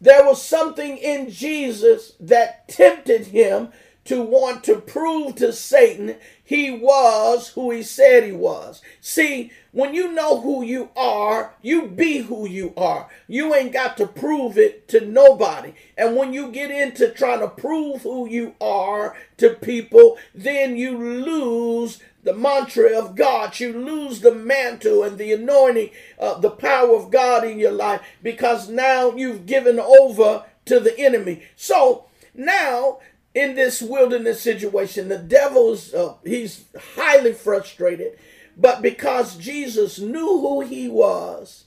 there 0.00 0.24
was 0.24 0.42
something 0.42 0.96
in 0.96 1.30
Jesus 1.30 2.14
that 2.20 2.68
tempted 2.68 3.26
him 3.28 3.68
to 4.04 4.22
want 4.22 4.64
to 4.64 4.76
prove 4.76 5.36
to 5.36 5.52
Satan 5.52 6.16
he 6.50 6.68
was 6.68 7.50
who 7.50 7.70
he 7.70 7.84
said 7.84 8.24
he 8.24 8.32
was. 8.32 8.82
See, 9.00 9.52
when 9.70 9.94
you 9.94 10.10
know 10.10 10.40
who 10.40 10.64
you 10.64 10.90
are, 10.96 11.54
you 11.62 11.86
be 11.86 12.22
who 12.22 12.44
you 12.44 12.74
are. 12.76 13.08
You 13.28 13.54
ain't 13.54 13.72
got 13.72 13.96
to 13.98 14.06
prove 14.08 14.58
it 14.58 14.88
to 14.88 15.06
nobody. 15.06 15.74
And 15.96 16.16
when 16.16 16.32
you 16.32 16.50
get 16.50 16.72
into 16.72 17.10
trying 17.10 17.38
to 17.38 17.46
prove 17.46 18.02
who 18.02 18.28
you 18.28 18.56
are 18.60 19.16
to 19.36 19.50
people, 19.50 20.18
then 20.34 20.76
you 20.76 20.98
lose 20.98 22.00
the 22.22 22.34
mantra 22.34 22.98
of 22.98 23.16
God. 23.16 23.58
You 23.58 23.72
lose 23.72 24.20
the 24.20 24.34
mantle 24.34 25.02
and 25.02 25.18
the 25.18 25.32
anointing, 25.32 25.90
uh, 26.18 26.38
the 26.38 26.50
power 26.50 26.94
of 26.94 27.10
God 27.10 27.44
in 27.44 27.58
your 27.58 27.72
life 27.72 28.02
because 28.22 28.68
now 28.68 29.12
you've 29.12 29.46
given 29.46 29.78
over 29.78 30.44
to 30.66 30.80
the 30.80 30.98
enemy. 30.98 31.42
So 31.56 32.06
now 32.34 32.98
in 33.34 33.54
this 33.54 33.80
wilderness 33.80 34.40
situation, 34.40 35.08
the 35.08 35.18
devil's 35.18 35.94
uh, 35.94 36.14
he's 36.24 36.64
highly 36.96 37.32
frustrated, 37.32 38.18
but 38.56 38.82
because 38.82 39.36
Jesus 39.36 39.98
knew 39.98 40.38
who 40.40 40.60
he 40.60 40.88
was, 40.88 41.64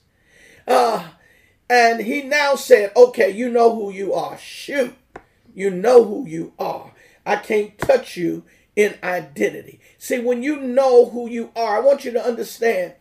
uh, 0.66 1.08
and 1.68 2.00
he 2.00 2.22
now 2.22 2.54
said, 2.54 2.92
"Okay, 2.94 3.30
you 3.30 3.48
know 3.48 3.74
who 3.74 3.90
you 3.90 4.12
are. 4.12 4.36
Shoot, 4.36 4.94
you 5.54 5.70
know 5.70 6.04
who 6.04 6.26
you 6.26 6.52
are. 6.58 6.92
I 7.26 7.36
can't 7.36 7.78
touch 7.78 8.16
you 8.16 8.44
in 8.76 8.94
identity." 9.02 9.80
See, 9.98 10.18
when 10.18 10.42
you 10.42 10.60
know 10.60 11.06
who 11.06 11.28
you 11.28 11.50
are, 11.56 11.76
I 11.76 11.80
want 11.80 12.04
you 12.04 12.12
to 12.12 12.24
understand. 12.24 12.94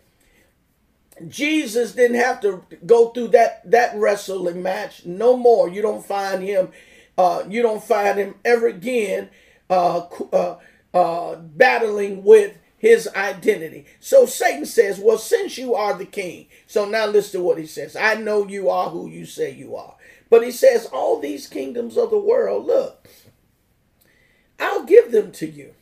Jesus 1.27 1.91
didn't 1.91 2.17
have 2.17 2.41
to 2.41 2.63
go 2.87 3.09
through 3.09 3.29
that 3.29 3.69
that 3.69 3.95
wrestling 3.95 4.63
match 4.63 5.05
no 5.05 5.37
more. 5.37 5.69
You 5.69 5.81
don't 5.83 6.03
find 6.03 6.43
him 6.43 6.69
uh, 7.17 7.43
you 7.47 7.61
don't 7.61 7.83
find 7.83 8.17
him 8.17 8.35
ever 8.43 8.67
again 8.67 9.29
uh, 9.69 10.05
uh, 10.31 10.57
uh, 10.93 11.35
battling 11.35 12.23
with 12.23 12.57
his 12.77 13.07
identity. 13.15 13.85
So 13.99 14.25
Satan 14.25 14.65
says, 14.65 14.99
Well, 14.99 15.17
since 15.17 15.57
you 15.57 15.75
are 15.75 15.97
the 15.97 16.05
king, 16.05 16.47
so 16.67 16.85
now 16.85 17.05
listen 17.05 17.39
to 17.39 17.45
what 17.45 17.57
he 17.57 17.65
says. 17.65 17.95
I 17.95 18.15
know 18.15 18.47
you 18.47 18.69
are 18.69 18.89
who 18.89 19.07
you 19.07 19.25
say 19.25 19.53
you 19.53 19.75
are. 19.75 19.95
But 20.29 20.43
he 20.43 20.51
says, 20.51 20.87
All 20.87 21.19
these 21.19 21.47
kingdoms 21.47 21.97
of 21.97 22.09
the 22.09 22.19
world, 22.19 22.65
look, 22.65 23.07
I'll 24.59 24.83
give 24.83 25.11
them 25.11 25.31
to 25.33 25.47
you. 25.47 25.73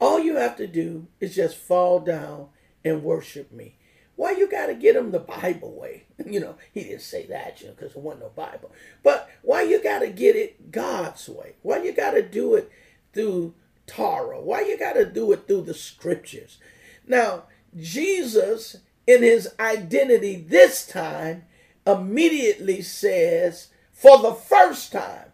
All 0.00 0.18
you 0.18 0.36
have 0.36 0.56
to 0.56 0.66
do 0.66 1.06
is 1.20 1.34
just 1.34 1.56
fall 1.56 2.00
down 2.00 2.48
and 2.84 3.02
worship 3.02 3.52
me. 3.52 3.76
Why 4.16 4.32
you 4.32 4.50
got 4.50 4.66
to 4.66 4.74
get 4.74 4.94
them 4.94 5.10
the 5.10 5.18
Bible 5.18 5.72
way? 5.72 6.04
You 6.24 6.38
know, 6.38 6.54
he 6.72 6.84
didn't 6.84 7.00
say 7.00 7.26
that, 7.26 7.60
you 7.60 7.66
know, 7.66 7.74
because 7.74 7.94
there 7.94 8.02
wasn't 8.02 8.22
no 8.22 8.30
Bible. 8.30 8.70
But 9.02 9.28
why 9.42 9.62
you 9.62 9.82
got 9.82 9.98
to 9.98 10.08
get 10.08 10.36
it 10.36 10.70
God's 10.70 11.28
way? 11.28 11.56
Why 11.62 11.82
you 11.82 11.92
got 11.92 12.12
to 12.12 12.22
do 12.22 12.54
it 12.54 12.70
through 13.12 13.54
Torah? 13.88 14.40
Why 14.40 14.60
you 14.60 14.78
got 14.78 14.92
to 14.92 15.04
do 15.04 15.32
it 15.32 15.48
through 15.48 15.62
the 15.62 15.74
scriptures? 15.74 16.58
Now, 17.06 17.44
Jesus, 17.76 18.76
in 19.06 19.22
his 19.22 19.52
identity 19.58 20.36
this 20.36 20.86
time, 20.86 21.44
immediately 21.86 22.82
says, 22.82 23.68
for 23.92 24.18
the 24.22 24.32
first 24.32 24.92
time, 24.92 25.32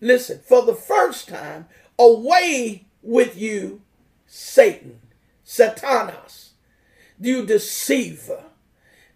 listen, 0.00 0.40
for 0.46 0.64
the 0.64 0.74
first 0.74 1.28
time, 1.28 1.66
away 1.98 2.86
with 3.02 3.36
you, 3.36 3.82
Satan, 4.26 5.00
Satanas 5.44 6.48
you 7.20 7.44
deceiver. 7.44 8.44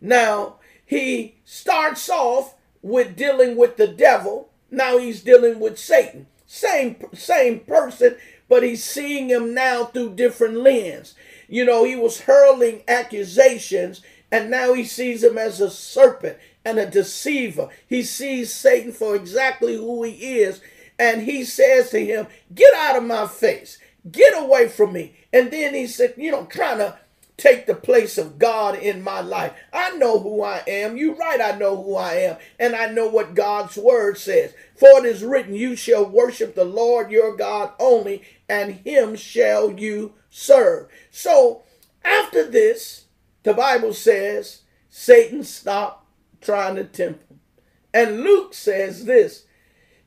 Now, 0.01 0.57
he 0.85 1.37
starts 1.45 2.09
off 2.09 2.55
with 2.83 3.17
dealing 3.17 3.57
with 3.57 3.77
the 3.77 3.87
devil. 3.87 4.51
Now 4.71 4.99
he's 4.99 5.23
dealing 5.23 5.61
with 5.61 5.79
Satan. 5.79 6.27
Same, 6.47 6.97
same 7.15 7.61
person, 7.61 8.17
but 8.49 8.63
he's 8.63 8.85
seeing 8.85 9.29
him 9.29 9.55
now 9.55 9.85
through 9.85 10.15
different 10.15 10.57
lens. 10.57 11.15
You 11.49 11.65
know, 11.65 11.85
he 11.85 11.97
was 11.97 12.23
hurling 12.23 12.83
accusations, 12.89 14.03
and 14.31 14.51
now 14.51 14.75
he 14.75 14.85
sees 14.85 15.23
him 15.23 15.39
as 15.39 15.61
a 15.61 15.71
serpent 15.71 16.39
and 16.65 16.79
a 16.79 16.91
deceiver. 16.91 17.69
He 17.87 18.03
sees 18.03 18.53
Satan 18.53 18.93
for 18.93 19.15
exactly 19.15 19.77
who 19.77 20.03
he 20.03 20.39
is, 20.41 20.61
and 21.03 21.23
he 21.23 21.43
says 21.43 21.91
to 21.91 21.99
him, 21.99 22.29
Get 22.55 22.73
out 22.75 22.95
of 22.95 23.03
my 23.03 23.27
face, 23.27 23.79
get 24.09 24.41
away 24.41 24.69
from 24.69 24.93
me. 24.93 25.17
And 25.33 25.51
then 25.51 25.75
he 25.75 25.89
said, 25.89 26.15
You 26.17 26.31
know, 26.31 26.45
trying 26.45 26.79
to 26.79 26.97
take 27.37 27.67
the 27.67 27.75
place 27.75 28.19
of 28.19 28.39
God 28.39 28.79
in 28.79 29.03
my 29.03 29.21
life. 29.21 29.53
I 29.73 29.97
know 29.97 30.21
who 30.21 30.45
I 30.45 30.63
am. 30.69 30.97
You're 30.97 31.17
right, 31.17 31.41
I 31.41 31.59
know 31.59 31.83
who 31.83 31.97
I 31.97 32.15
am. 32.15 32.37
And 32.57 32.77
I 32.77 32.87
know 32.87 33.09
what 33.09 33.35
God's 33.35 33.77
word 33.77 34.17
says. 34.17 34.55
For 34.77 35.05
it 35.05 35.05
is 35.05 35.25
written, 35.25 35.57
You 35.57 35.75
shall 35.75 36.09
worship 36.09 36.55
the 36.55 36.65
Lord 36.65 37.11
your 37.11 37.37
God 37.37 37.73
only, 37.81 38.23
and 38.49 38.73
him 38.73 39.17
shall 39.17 39.73
you 39.73 40.13
serve. 40.31 40.87
So 41.11 41.63
after 42.05 42.49
this, 42.49 43.07
the 43.43 43.55
Bible 43.55 43.93
says 43.93 44.61
Satan 44.89 45.43
stopped 45.43 46.07
trying 46.41 46.77
to 46.77 46.85
tempt 46.85 47.29
him. 47.29 47.41
And 47.93 48.21
Luke 48.21 48.55
says 48.55 49.05
this 49.05 49.47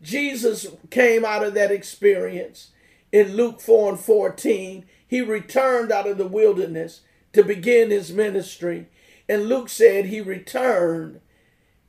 Jesus 0.02 0.68
came 0.90 1.26
out 1.26 1.44
of 1.44 1.54
that 1.54 1.72
experience 1.72 2.72
in 3.12 3.36
Luke 3.36 3.62
4 3.62 3.92
and 3.92 4.00
14. 4.00 4.86
He 5.08 5.22
returned 5.22 5.92
out 5.92 6.08
of 6.08 6.18
the 6.18 6.28
wilderness 6.28 7.02
to 7.34 7.44
begin 7.44 7.90
his 7.90 8.12
ministry. 8.12 8.88
And 9.28 9.48
Luke 9.50 9.70
said 9.70 10.06
he 10.06 10.22
returned 10.22 11.22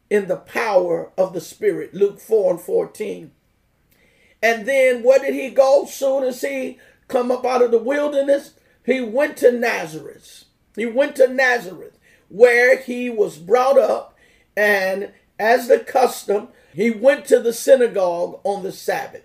in 0.08 0.28
the 0.28 0.36
power 0.36 1.12
of 1.18 1.32
the 1.32 1.40
Spirit. 1.40 1.94
Luke 1.94 2.20
4 2.20 2.52
and 2.52 2.60
14. 2.60 3.30
And 4.42 4.66
then 4.66 5.02
where 5.02 5.18
did 5.18 5.34
he 5.34 5.50
go 5.50 5.86
soon 5.86 6.22
as 6.22 6.40
he 6.40 6.78
come 7.08 7.30
up 7.30 7.44
out 7.44 7.62
of 7.62 7.70
the 7.70 7.78
wilderness? 7.78 8.54
He 8.84 9.00
went 9.00 9.36
to 9.38 9.50
Nazareth. 9.50 10.44
He 10.76 10.86
went 10.86 11.16
to 11.16 11.28
Nazareth 11.28 11.98
where 12.28 12.78
he 12.78 13.08
was 13.10 13.38
brought 13.38 13.78
up 13.78 14.16
and 14.56 15.12
as 15.38 15.68
the 15.68 15.78
custom, 15.78 16.48
he 16.76 16.90
went 16.90 17.24
to 17.24 17.40
the 17.40 17.54
synagogue 17.54 18.38
on 18.44 18.62
the 18.62 18.70
Sabbath. 18.70 19.22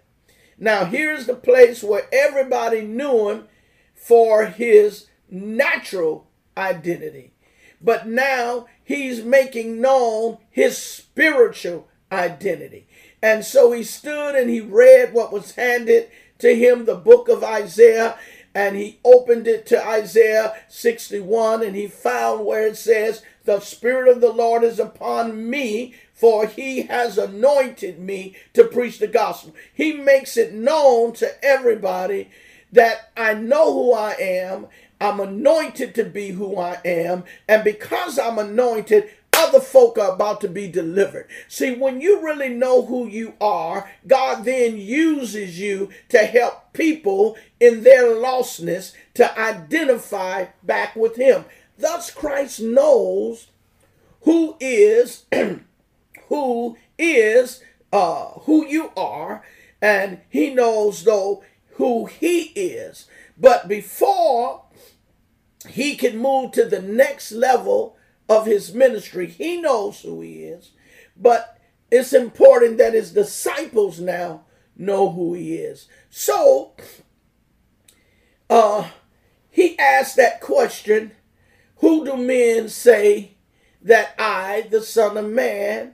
Now 0.58 0.86
here's 0.86 1.26
the 1.26 1.36
place 1.36 1.84
where 1.84 2.08
everybody 2.14 2.80
knew 2.80 3.28
him 3.30 3.50
for 3.94 4.46
his 4.46 5.08
natural 5.30 6.28
identity. 6.56 7.34
But 7.82 8.08
now 8.08 8.68
he's 8.82 9.26
making 9.26 9.82
known 9.82 10.38
his 10.50 10.78
spiritual 10.78 11.90
identity. 12.10 12.88
And 13.22 13.44
so 13.44 13.74
he 13.74 13.84
stood 13.84 14.36
and 14.36 14.50
he 14.50 14.62
read 14.62 15.14
what 15.14 15.34
was 15.34 15.56
handed 15.56 16.10
to 16.40 16.56
him, 16.56 16.86
the 16.86 16.96
book 16.96 17.28
of 17.28 17.44
Isaiah, 17.44 18.18
and 18.56 18.78
he 18.78 19.00
opened 19.04 19.46
it 19.46 19.66
to 19.68 19.86
Isaiah 19.86 20.56
61 20.70 21.64
and 21.64 21.76
he 21.76 21.88
found 21.88 22.46
where 22.46 22.66
it 22.66 22.78
says, 22.78 23.24
The 23.44 23.60
Spirit 23.60 24.08
of 24.08 24.22
the 24.22 24.32
Lord 24.32 24.64
is 24.64 24.80
upon 24.80 25.50
me, 25.50 25.96
for 26.22 26.48
he 26.48 26.84
has 26.84 27.18
anointed 27.18 28.00
me 28.00 28.38
to 28.54 28.64
preach 28.64 29.00
the 29.00 29.08
gospel. 29.08 29.54
He 29.74 29.92
makes 29.92 30.38
it 30.38 30.54
known 30.54 31.12
to 31.16 31.44
everybody 31.44 32.30
that 32.72 33.12
I 33.18 33.34
know 33.34 33.74
who 33.74 33.94
I 33.94 34.14
am 34.14 34.68
I'm 35.02 35.20
anointed 35.20 35.96
to 35.96 36.06
be 36.06 36.30
who 36.30 36.58
I 36.58 36.80
am. 36.86 37.24
And 37.50 37.64
because 37.64 38.20
I'm 38.20 38.38
anointed, 38.38 39.10
other 39.36 39.60
folk 39.60 39.98
are 39.98 40.14
about 40.14 40.42
to 40.42 40.48
be 40.48 40.68
delivered. 40.68 41.28
See, 41.48 41.74
when 41.74 42.00
you 42.02 42.24
really 42.24 42.50
know 42.50 42.86
who 42.86 43.08
you 43.08 43.34
are, 43.42 43.90
God 44.06 44.46
then 44.46 44.78
uses 44.78 45.60
you 45.60 45.90
to 46.10 46.20
help 46.20 46.74
people 46.74 47.36
in 47.60 47.82
their 47.82 48.04
lostness 48.04 48.94
to 49.16 49.40
identify 49.40 50.46
back 50.62 50.96
with 50.96 51.16
Him. 51.16 51.46
Thus, 51.80 52.12
Christ 52.12 52.62
knows 52.62 53.48
who 54.22 54.56
is 54.60 55.26
who 56.32 56.78
is 56.98 57.62
uh, 57.94 58.30
who 58.42 58.66
you 58.66 58.92
are, 58.96 59.44
and 59.82 60.22
He 60.30 60.54
knows 60.54 61.04
though 61.04 61.44
who 61.74 62.06
He 62.06 62.44
is. 62.56 63.08
But 63.38 63.68
before 63.68 64.64
he 65.70 65.96
can 65.96 66.18
move 66.18 66.52
to 66.52 66.66
the 66.66 66.82
next 66.82 67.32
level 67.32 67.96
of 68.28 68.46
his 68.46 68.74
ministry. 68.74 69.28
He 69.28 69.62
knows 69.62 70.02
who 70.02 70.22
he 70.22 70.44
is, 70.44 70.72
but 71.16 71.60
it's 71.92 72.14
important 72.14 72.78
that 72.78 72.94
his 72.94 73.12
disciples 73.12 74.00
now 74.00 74.46
know 74.76 75.12
who 75.12 75.34
he 75.34 75.56
is. 75.56 75.88
So, 76.10 76.74
uh, 78.50 78.90
he 79.50 79.78
asked 79.78 80.16
that 80.16 80.42
question 80.42 81.12
Who 81.78 82.06
do 82.06 82.16
men 82.18 82.70
say 82.70 83.32
that 83.82 84.16
I, 84.18 84.68
the 84.70 84.82
Son 84.82 85.18
of 85.18 85.30
Man, 85.30 85.94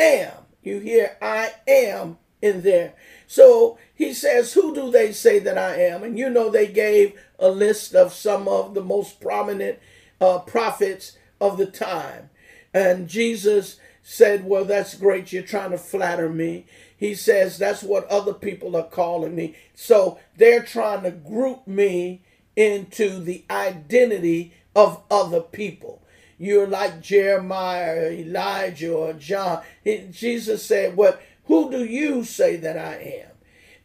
am? 0.00 0.32
You 0.62 0.80
hear 0.80 1.16
I 1.22 1.52
am 1.68 2.18
in 2.42 2.62
there. 2.62 2.94
So 3.26 3.78
he 3.94 4.12
says, 4.12 4.52
Who 4.54 4.74
do 4.74 4.90
they 4.90 5.12
say 5.12 5.38
that 5.40 5.58
I 5.58 5.76
am? 5.76 6.02
And 6.02 6.18
you 6.18 6.30
know, 6.30 6.50
they 6.50 6.66
gave 6.66 7.20
a 7.38 7.48
list 7.48 7.94
of 7.94 8.12
some 8.12 8.48
of 8.48 8.74
the 8.74 8.82
most 8.82 9.20
prominent 9.20 9.78
uh, 10.20 10.40
prophets 10.40 11.16
of 11.40 11.56
the 11.56 11.66
time. 11.66 12.30
And 12.72 13.08
Jesus 13.08 13.78
said, 14.02 14.44
Well, 14.44 14.64
that's 14.64 14.94
great. 14.94 15.32
You're 15.32 15.42
trying 15.42 15.70
to 15.70 15.78
flatter 15.78 16.28
me. 16.28 16.66
He 16.96 17.14
says, 17.14 17.58
That's 17.58 17.82
what 17.82 18.06
other 18.08 18.34
people 18.34 18.76
are 18.76 18.88
calling 18.88 19.34
me. 19.34 19.56
So 19.74 20.18
they're 20.36 20.62
trying 20.62 21.02
to 21.04 21.10
group 21.10 21.66
me 21.66 22.22
into 22.56 23.20
the 23.20 23.44
identity 23.50 24.54
of 24.74 25.02
other 25.10 25.40
people. 25.40 26.02
You're 26.40 26.66
like 26.66 27.02
Jeremiah, 27.02 28.06
or 28.06 28.12
Elijah, 28.12 28.94
or 28.94 29.12
John. 29.12 29.62
Jesus 29.84 30.64
said, 30.64 30.96
What? 30.96 31.22
Who 31.44 31.70
do 31.70 31.84
you 31.84 32.24
say 32.24 32.56
that 32.56 32.78
I 32.78 32.94
am? 32.94 33.30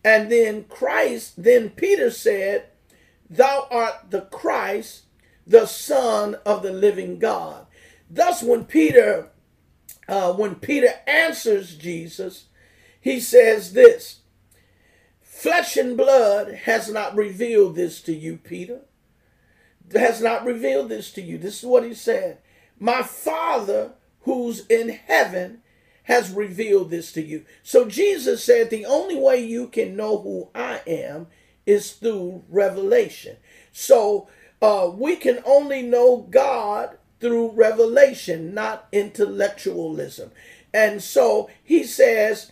And 0.06 0.32
then 0.32 0.64
Christ, 0.64 1.34
then 1.44 1.72
Peter 1.72 2.10
said, 2.10 2.68
Thou 3.30 3.68
art 3.70 4.10
the 4.10 4.22
Christ, 4.22 5.04
the 5.46 5.66
Son 5.66 6.36
of 6.46 6.64
the 6.64 6.72
living 6.72 7.20
God. 7.20 7.68
Thus, 8.10 8.42
when 8.42 8.64
Peter, 8.64 9.32
uh, 10.08 10.32
when 10.32 10.56
Peter 10.56 10.94
answers 11.06 11.76
Jesus, 11.76 12.46
he 13.02 13.20
says 13.20 13.74
this: 13.74 14.22
Flesh 15.22 15.76
and 15.76 15.98
blood 15.98 16.54
has 16.54 16.90
not 16.90 17.18
revealed 17.18 17.76
this 17.76 18.02
to 18.04 18.14
you, 18.14 18.38
Peter. 18.38 18.80
Has 19.94 20.22
not 20.22 20.46
revealed 20.46 20.88
this 20.88 21.12
to 21.12 21.22
you. 21.22 21.38
This 21.38 21.60
is 21.60 21.66
what 21.66 21.84
he 21.84 21.94
said. 21.94 22.38
My 22.80 23.04
Father 23.04 23.94
who's 24.22 24.66
in 24.68 24.90
heaven 24.90 25.62
has 26.04 26.32
revealed 26.32 26.90
this 26.90 27.12
to 27.14 27.22
you. 27.22 27.46
So 27.64 27.88
Jesus 27.88 28.44
said, 28.44 28.70
the 28.70 28.86
only 28.86 29.16
way 29.16 29.44
you 29.44 29.68
can 29.68 29.96
know 29.96 30.20
who 30.20 30.50
I 30.54 30.82
am 30.86 31.28
is 31.66 31.94
through 31.94 32.44
revelation. 32.50 33.38
So 33.72 34.28
uh, 34.62 34.92
we 34.94 35.16
can 35.16 35.42
only 35.46 35.82
know 35.82 36.28
God 36.30 36.98
through 37.20 37.52
revelation, 37.52 38.54
not 38.54 38.88
intellectualism. 38.92 40.32
And 40.74 41.02
so 41.02 41.50
he 41.64 41.84
says 41.84 42.52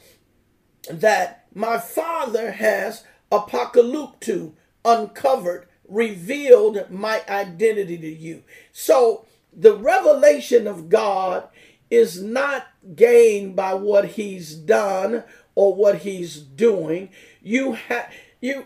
that 0.89 1.45
my 1.53 1.77
Father 1.77 2.51
has 2.51 3.03
apocalypto, 3.31 4.53
uncovered, 4.83 5.67
revealed 5.87 6.89
my 6.89 7.21
identity 7.29 7.97
to 7.97 8.09
you. 8.11 8.43
So 8.71 9.25
the 9.55 9.75
revelation 9.75 10.67
of 10.67 10.89
God 10.89 11.47
is 11.89 12.21
not 12.21 12.67
gained 12.95 13.55
by 13.55 13.73
what 13.73 14.09
he's 14.09 14.55
done 14.55 15.23
or 15.55 15.75
what 15.75 15.99
he's 15.99 16.37
doing. 16.37 17.09
You 17.41 17.73
have 17.73 18.11
you 18.41 18.65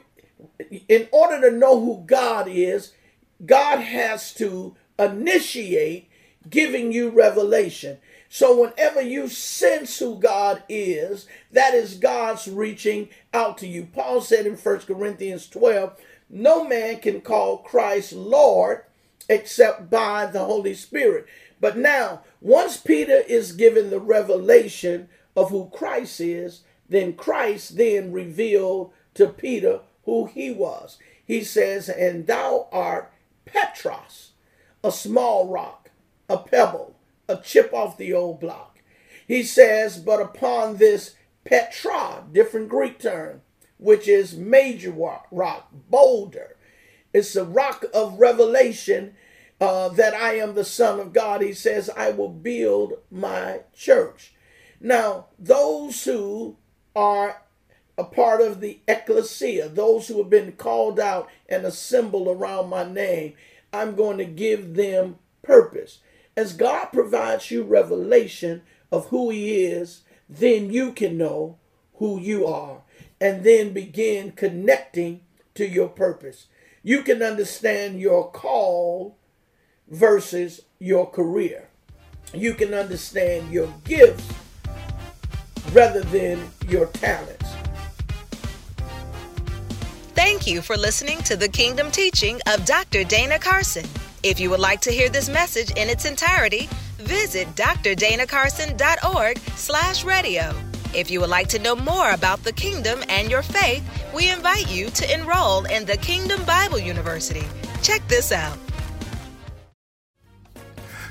in 0.88 1.08
order 1.12 1.50
to 1.50 1.56
know 1.56 1.80
who 1.80 2.04
God 2.06 2.48
is, 2.48 2.94
God 3.46 3.80
has 3.80 4.34
to 4.36 4.76
initiate 4.98 6.10
giving 6.50 6.92
you 6.92 7.10
revelation. 7.10 7.98
So 8.30 8.62
whenever 8.62 9.02
you 9.02 9.28
sense 9.28 10.00
who 10.00 10.20
God 10.20 10.64
is, 10.68 11.28
that 11.52 11.74
is 11.74 11.96
God's 11.96 12.48
reaching 12.48 13.10
out 13.34 13.58
to 13.60 13.68
you. 13.68 13.88
Paul 13.92 14.22
said 14.22 14.46
in 14.46 14.56
1 14.56 14.80
Corinthians 14.80 15.48
12, 15.48 15.98
no 16.30 16.68
man 16.68 17.00
can 17.00 17.22
call 17.22 17.60
Christ 17.60 18.12
Lord 18.14 18.84
except 19.30 19.90
by 19.90 20.26
the 20.26 20.46
Holy 20.46 20.74
Spirit. 20.74 21.26
But 21.60 21.78
now, 21.78 22.22
once 22.40 22.78
Peter 22.78 23.24
is 23.28 23.52
given 23.52 23.90
the 23.90 24.00
revelation 24.00 25.10
of 25.36 25.50
who 25.50 25.70
Christ 25.74 26.20
is, 26.22 26.62
then 26.90 27.14
Christ 27.14 27.78
then 27.78 28.12
revealed 28.12 28.92
to 29.16 29.28
Peter 29.28 29.82
who 30.06 30.26
he 30.26 30.52
was. 30.52 30.98
He 31.26 31.44
says, 31.44 31.90
And 31.90 32.28
thou 32.28 32.68
art 32.72 33.12
Petros, 33.46 34.32
a 34.84 34.92
small 34.92 35.48
rock, 35.48 35.92
a 36.30 36.38
pebble, 36.38 36.96
a 37.28 37.38
chip 37.38 37.74
off 37.74 37.98
the 37.98 38.14
old 38.14 38.40
block. 38.40 38.80
He 39.28 39.44
says, 39.44 39.98
But 39.98 40.22
upon 40.22 40.78
this 40.78 41.16
Petra, 41.44 42.24
different 42.32 42.70
Greek 42.70 43.00
term, 43.00 43.42
which 43.78 44.08
is 44.08 44.36
major 44.36 44.92
rock, 44.92 45.70
boulder. 45.90 46.57
It's 47.18 47.36
a 47.36 47.44
rock 47.44 47.84
of 47.96 48.20
revelation 48.20 49.16
uh, 49.60 49.90
that 49.90 50.14
I 50.14 50.36
am 50.36 50.54
the 50.54 50.64
Son 50.64 51.00
of 51.00 51.14
God. 51.14 51.42
He 51.42 51.54
says, 51.54 51.90
I 51.90 52.12
will 52.12 52.30
build 52.30 52.94
my 53.10 53.62
church. 53.76 54.34
Now, 54.80 55.26
those 55.40 56.04
who 56.04 56.58
are 56.96 57.42
a 57.98 58.04
part 58.04 58.42
of 58.42 58.62
the 58.62 58.82
ecclesia, 58.88 59.68
those 59.68 60.08
who 60.08 60.20
have 60.20 60.30
been 60.30 60.52
called 60.52 61.00
out 61.00 61.28
and 61.50 61.66
assembled 61.66 62.28
around 62.28 62.70
my 62.70 62.84
name, 62.84 63.34
I'm 63.74 63.96
going 63.96 64.20
to 64.20 64.26
give 64.26 64.76
them 64.76 65.18
purpose. 65.42 66.00
As 66.36 66.54
God 66.54 66.90
provides 66.94 67.50
you 67.50 67.64
revelation 67.64 68.62
of 68.92 69.08
who 69.08 69.32
He 69.32 69.66
is, 69.66 70.02
then 70.30 70.72
you 70.72 70.92
can 70.92 71.18
know 71.18 71.58
who 71.96 72.20
you 72.20 72.46
are 72.46 72.82
and 73.20 73.44
then 73.44 73.74
begin 73.74 74.34
connecting 74.34 75.22
to 75.56 75.68
your 75.68 75.90
purpose. 75.90 76.46
You 76.84 77.02
can 77.04 77.22
understand 77.22 78.00
your 78.00 78.32
call 78.32 79.18
versus 79.90 80.62
your 80.80 81.10
career. 81.10 81.70
You 82.34 82.54
can 82.54 82.74
understand 82.74 83.52
your 83.52 83.74
gifts 83.84 84.28
rather 85.74 86.02
than 86.02 86.40
your 86.68 86.88
talents. 86.88 87.46
Thank 90.14 90.48
you 90.48 90.62
for 90.62 90.76
listening 90.76 91.20
to 91.20 91.36
the 91.36 91.48
Kingdom 91.48 91.92
teaching 91.92 92.40
of 92.48 92.66
Dr. 92.66 93.04
Dana 93.04 93.40
Carson. 93.40 93.86
If 94.24 94.40
you 94.40 94.50
would 94.50 94.60
like 94.60 94.82
to 94.82 94.92
hear 94.92 95.10
this 95.10 95.30
message 95.30 95.72
in 95.72 95.90
its 95.90 96.06
entirety, 96.06 96.68
visit 96.98 97.48
drdanacarson.org 97.56 99.38
slash 99.56 100.04
radio. 100.04 100.54
If 100.94 101.12
you 101.12 101.20
would 101.20 101.30
like 101.30 101.48
to 101.50 101.60
know 101.60 101.76
more 101.76 102.12
about 102.12 102.44
the 102.44 102.54
kingdom 102.54 103.04
and 103.10 103.30
your 103.30 103.42
faith, 103.42 103.84
we 104.16 104.32
invite 104.32 104.72
you 104.72 104.90
to 104.92 105.14
enroll 105.14 105.66
in 105.66 105.86
the 105.86 105.98
Kingdom 105.98 106.44
Bible 106.46 106.80
University. 106.80 107.44
Check 107.84 108.08
this 108.08 108.32
out. 108.32 108.58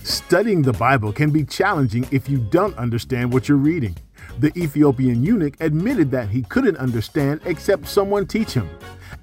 Studying 0.03 0.63
the 0.63 0.73
Bible 0.73 1.13
can 1.13 1.31
be 1.31 1.45
challenging 1.45 2.07
if 2.11 2.29
you 2.29 2.39
don't 2.39 2.77
understand 2.79 3.33
what 3.33 3.49
you're 3.49 3.59
reading. 3.59 3.95
The 4.39 4.57
Ethiopian 4.57 5.23
eunuch 5.23 5.55
admitted 5.61 6.11
that 6.11 6.29
he 6.29 6.43
couldn't 6.43 6.77
understand 6.77 7.41
except 7.45 7.89
someone 7.89 8.27
teach 8.27 8.53
him. 8.53 8.69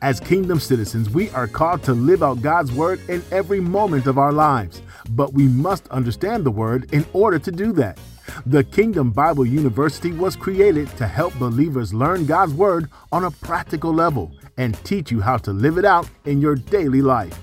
As 0.01 0.19
kingdom 0.19 0.59
citizens, 0.59 1.09
we 1.09 1.29
are 1.31 1.47
called 1.47 1.83
to 1.83 1.93
live 1.93 2.21
out 2.21 2.41
God's 2.41 2.71
word 2.71 2.99
in 3.09 3.23
every 3.31 3.59
moment 3.59 4.07
of 4.07 4.17
our 4.17 4.33
lives, 4.33 4.81
but 5.11 5.33
we 5.33 5.47
must 5.47 5.87
understand 5.87 6.45
the 6.45 6.51
word 6.51 6.93
in 6.93 7.05
order 7.13 7.39
to 7.39 7.51
do 7.51 7.71
that. 7.73 7.97
The 8.45 8.63
Kingdom 8.63 9.11
Bible 9.11 9.45
University 9.45 10.11
was 10.11 10.35
created 10.35 10.89
to 10.97 11.07
help 11.07 11.37
believers 11.39 11.93
learn 11.93 12.25
God's 12.25 12.53
word 12.53 12.89
on 13.11 13.25
a 13.25 13.31
practical 13.31 13.93
level 13.93 14.31
and 14.57 14.75
teach 14.83 15.11
you 15.11 15.21
how 15.21 15.37
to 15.37 15.51
live 15.51 15.77
it 15.77 15.85
out 15.85 16.09
in 16.25 16.41
your 16.41 16.55
daily 16.55 17.01
life. 17.01 17.39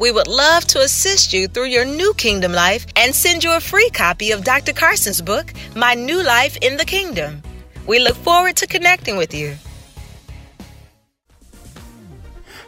We 0.00 0.10
would 0.10 0.28
love 0.28 0.64
to 0.68 0.80
assist 0.80 1.34
you 1.34 1.46
through 1.46 1.66
your 1.66 1.84
new 1.84 2.14
kingdom 2.14 2.52
life 2.52 2.86
and 2.96 3.14
send 3.14 3.44
you 3.44 3.54
a 3.54 3.60
free 3.60 3.90
copy 3.90 4.30
of 4.30 4.44
Dr. 4.44 4.72
Carson's 4.72 5.20
book, 5.20 5.52
My 5.76 5.92
New 5.92 6.22
Life 6.22 6.56
in 6.62 6.78
the 6.78 6.86
Kingdom. 6.86 7.42
We 7.86 7.98
look 7.98 8.16
forward 8.16 8.56
to 8.56 8.66
connecting 8.66 9.18
with 9.18 9.34
you. 9.34 9.56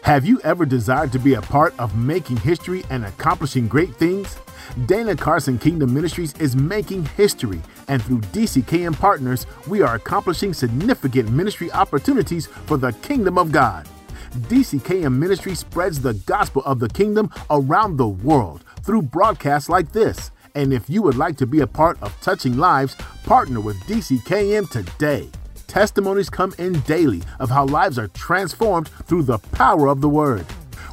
Have 0.03 0.27
you 0.27 0.41
ever 0.41 0.67
desired 0.67 1.11
to 1.13 1.19
be 1.19 1.33
a 1.33 1.41
part 1.41 1.73
of 1.79 1.97
making 1.97 2.37
history 2.37 2.85
and 2.91 3.07
accomplishing 3.07 3.67
great 3.67 3.97
things? 3.97 4.37
Dana 4.85 5.17
Carson 5.17 5.59
Kingdom 5.59 5.95
Ministries 5.95 6.35
is 6.39 6.55
making 6.55 7.07
history, 7.17 7.63
and 7.89 8.03
through 8.03 8.21
DCKM 8.33 8.95
partners, 8.99 9.47
we 9.67 9.81
are 9.81 9.95
accomplishing 9.95 10.53
significant 10.53 11.31
ministry 11.31 11.73
opportunities 11.73 12.47
for 12.67 12.77
the 12.77 12.93
kingdom 13.01 13.39
of 13.39 13.53
God. 13.53 13.89
DCKM 14.33 15.17
Ministry 15.17 15.55
spreads 15.55 16.01
the 16.01 16.15
gospel 16.15 16.63
of 16.65 16.79
the 16.79 16.89
kingdom 16.89 17.31
around 17.51 17.97
the 17.97 18.09
world 18.09 18.65
through 18.83 19.03
broadcasts 19.03 19.69
like 19.69 19.93
this. 19.93 20.31
And 20.55 20.73
if 20.73 20.89
you 20.91 21.03
would 21.03 21.17
like 21.17 21.37
to 21.39 21.47
be 21.47 21.61
a 21.61 21.67
part 21.67 22.03
of 22.03 22.19
touching 22.21 22.57
lives, 22.57 22.97
partner 23.25 23.61
with 23.61 23.81
DCKM 23.85 24.71
today. 24.71 25.29
Testimonies 25.67 26.29
come 26.29 26.55
in 26.59 26.81
daily 26.81 27.23
of 27.41 27.51
how 27.51 27.65
lives 27.65 27.99
are 27.99 28.09
transformed 28.09 28.89
through 29.07 29.23
the 29.23 29.39
power 29.39 29.89
of 29.89 30.01
the 30.03 30.09
word. 30.09 30.45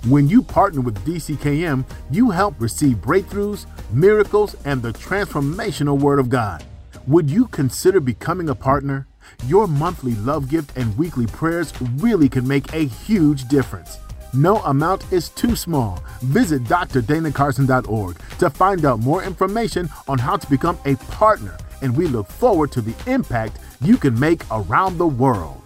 When 0.08 0.30
you 0.30 0.42
partner 0.42 0.80
with 0.80 1.06
DCKM, 1.06 1.84
you 2.10 2.30
help 2.30 2.56
receive 2.62 2.98
breakthroughs, 2.98 3.66
miracles, 3.92 4.56
and 4.64 4.82
the 4.82 4.94
transformational 4.94 6.00
Word 6.00 6.20
of 6.20 6.30
God. 6.30 6.64
Would 7.06 7.30
you 7.30 7.48
consider 7.48 8.00
becoming 8.00 8.48
a 8.48 8.56
partner? 8.56 9.09
Your 9.46 9.68
monthly 9.68 10.16
love 10.16 10.50
gift 10.50 10.78
and 10.78 10.96
weekly 10.98 11.26
prayers 11.28 11.74
really 11.98 12.30
can 12.30 12.48
make 12.48 12.74
a 12.74 12.86
huge 12.86 13.48
difference. 13.48 13.98
No 14.34 14.58
amount 14.58 15.12
is 15.12 15.30
too 15.30 15.56
small. 15.56 16.04
Visit 16.22 16.64
drdanacarson.org 16.66 18.18
to 18.40 18.50
find 18.50 18.86
out 18.86 19.00
more 19.00 19.24
information 19.24 19.90
on 20.08 20.20
how 20.20 20.38
to 20.38 20.50
become 20.50 20.78
a 20.86 20.96
partner, 20.96 21.58
and 21.82 21.96
we 21.96 22.08
look 22.08 22.28
forward 22.28 22.72
to 22.74 22.82
the 22.82 22.94
impact 23.12 23.58
you 23.82 23.98
can 23.98 24.20
make 24.20 24.44
around 24.52 24.98
the 24.98 25.08
world. 25.08 25.62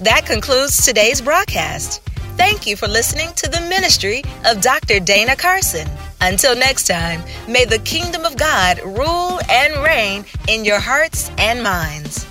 That 0.00 0.26
concludes 0.26 0.84
today's 0.84 1.20
broadcast. 1.20 2.02
Thank 2.36 2.68
you 2.68 2.76
for 2.76 2.86
listening 2.86 3.30
to 3.34 3.50
the 3.50 3.60
ministry 3.62 4.22
of 4.44 4.60
Dr. 4.60 5.00
Dana 5.00 5.34
Carson. 5.34 5.88
Until 6.20 6.56
next 6.56 6.86
time, 6.88 7.22
may 7.46 7.64
the 7.64 7.78
kingdom 7.78 8.24
of 8.24 8.36
God 8.36 8.80
rule 8.82 9.40
and 9.48 9.84
reign 9.84 10.24
in 10.48 10.64
your 10.64 10.80
hearts 10.80 11.30
and 11.38 11.62
minds. 11.62 12.26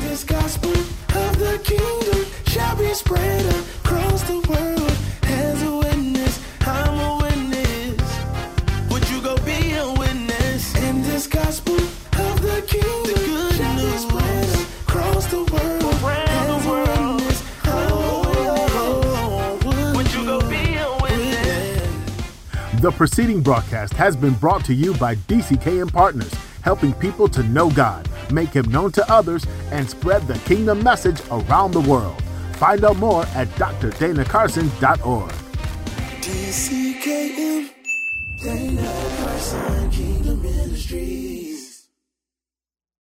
This 0.00 0.24
gospel 0.24 0.70
of 0.70 1.38
the 1.38 1.58
kingdom 1.64 2.26
shall 2.46 2.76
be 2.76 2.92
spread 2.92 3.46
across 3.54 4.22
the 4.24 4.39
The 22.80 22.90
preceding 22.90 23.42
broadcast 23.42 23.92
has 23.92 24.16
been 24.16 24.32
brought 24.32 24.64
to 24.64 24.72
you 24.72 24.94
by 24.94 25.16
DCKM 25.16 25.92
Partners, 25.92 26.32
helping 26.62 26.94
people 26.94 27.28
to 27.28 27.42
know 27.42 27.68
God, 27.70 28.08
make 28.32 28.48
Him 28.56 28.70
known 28.70 28.90
to 28.92 29.12
others, 29.12 29.46
and 29.70 29.86
spread 29.86 30.26
the 30.26 30.38
kingdom 30.48 30.82
message 30.82 31.20
around 31.30 31.72
the 31.72 31.82
world. 31.82 32.22
Find 32.54 32.82
out 32.82 32.96
more 32.96 33.26
at 33.34 33.48
drdanacarson.org. 33.48 35.30
DCKM, 36.22 37.70
Dana 38.42 39.16
Carson 39.18 39.90
Kingdom 39.90 40.40
Ministry. 40.40 41.29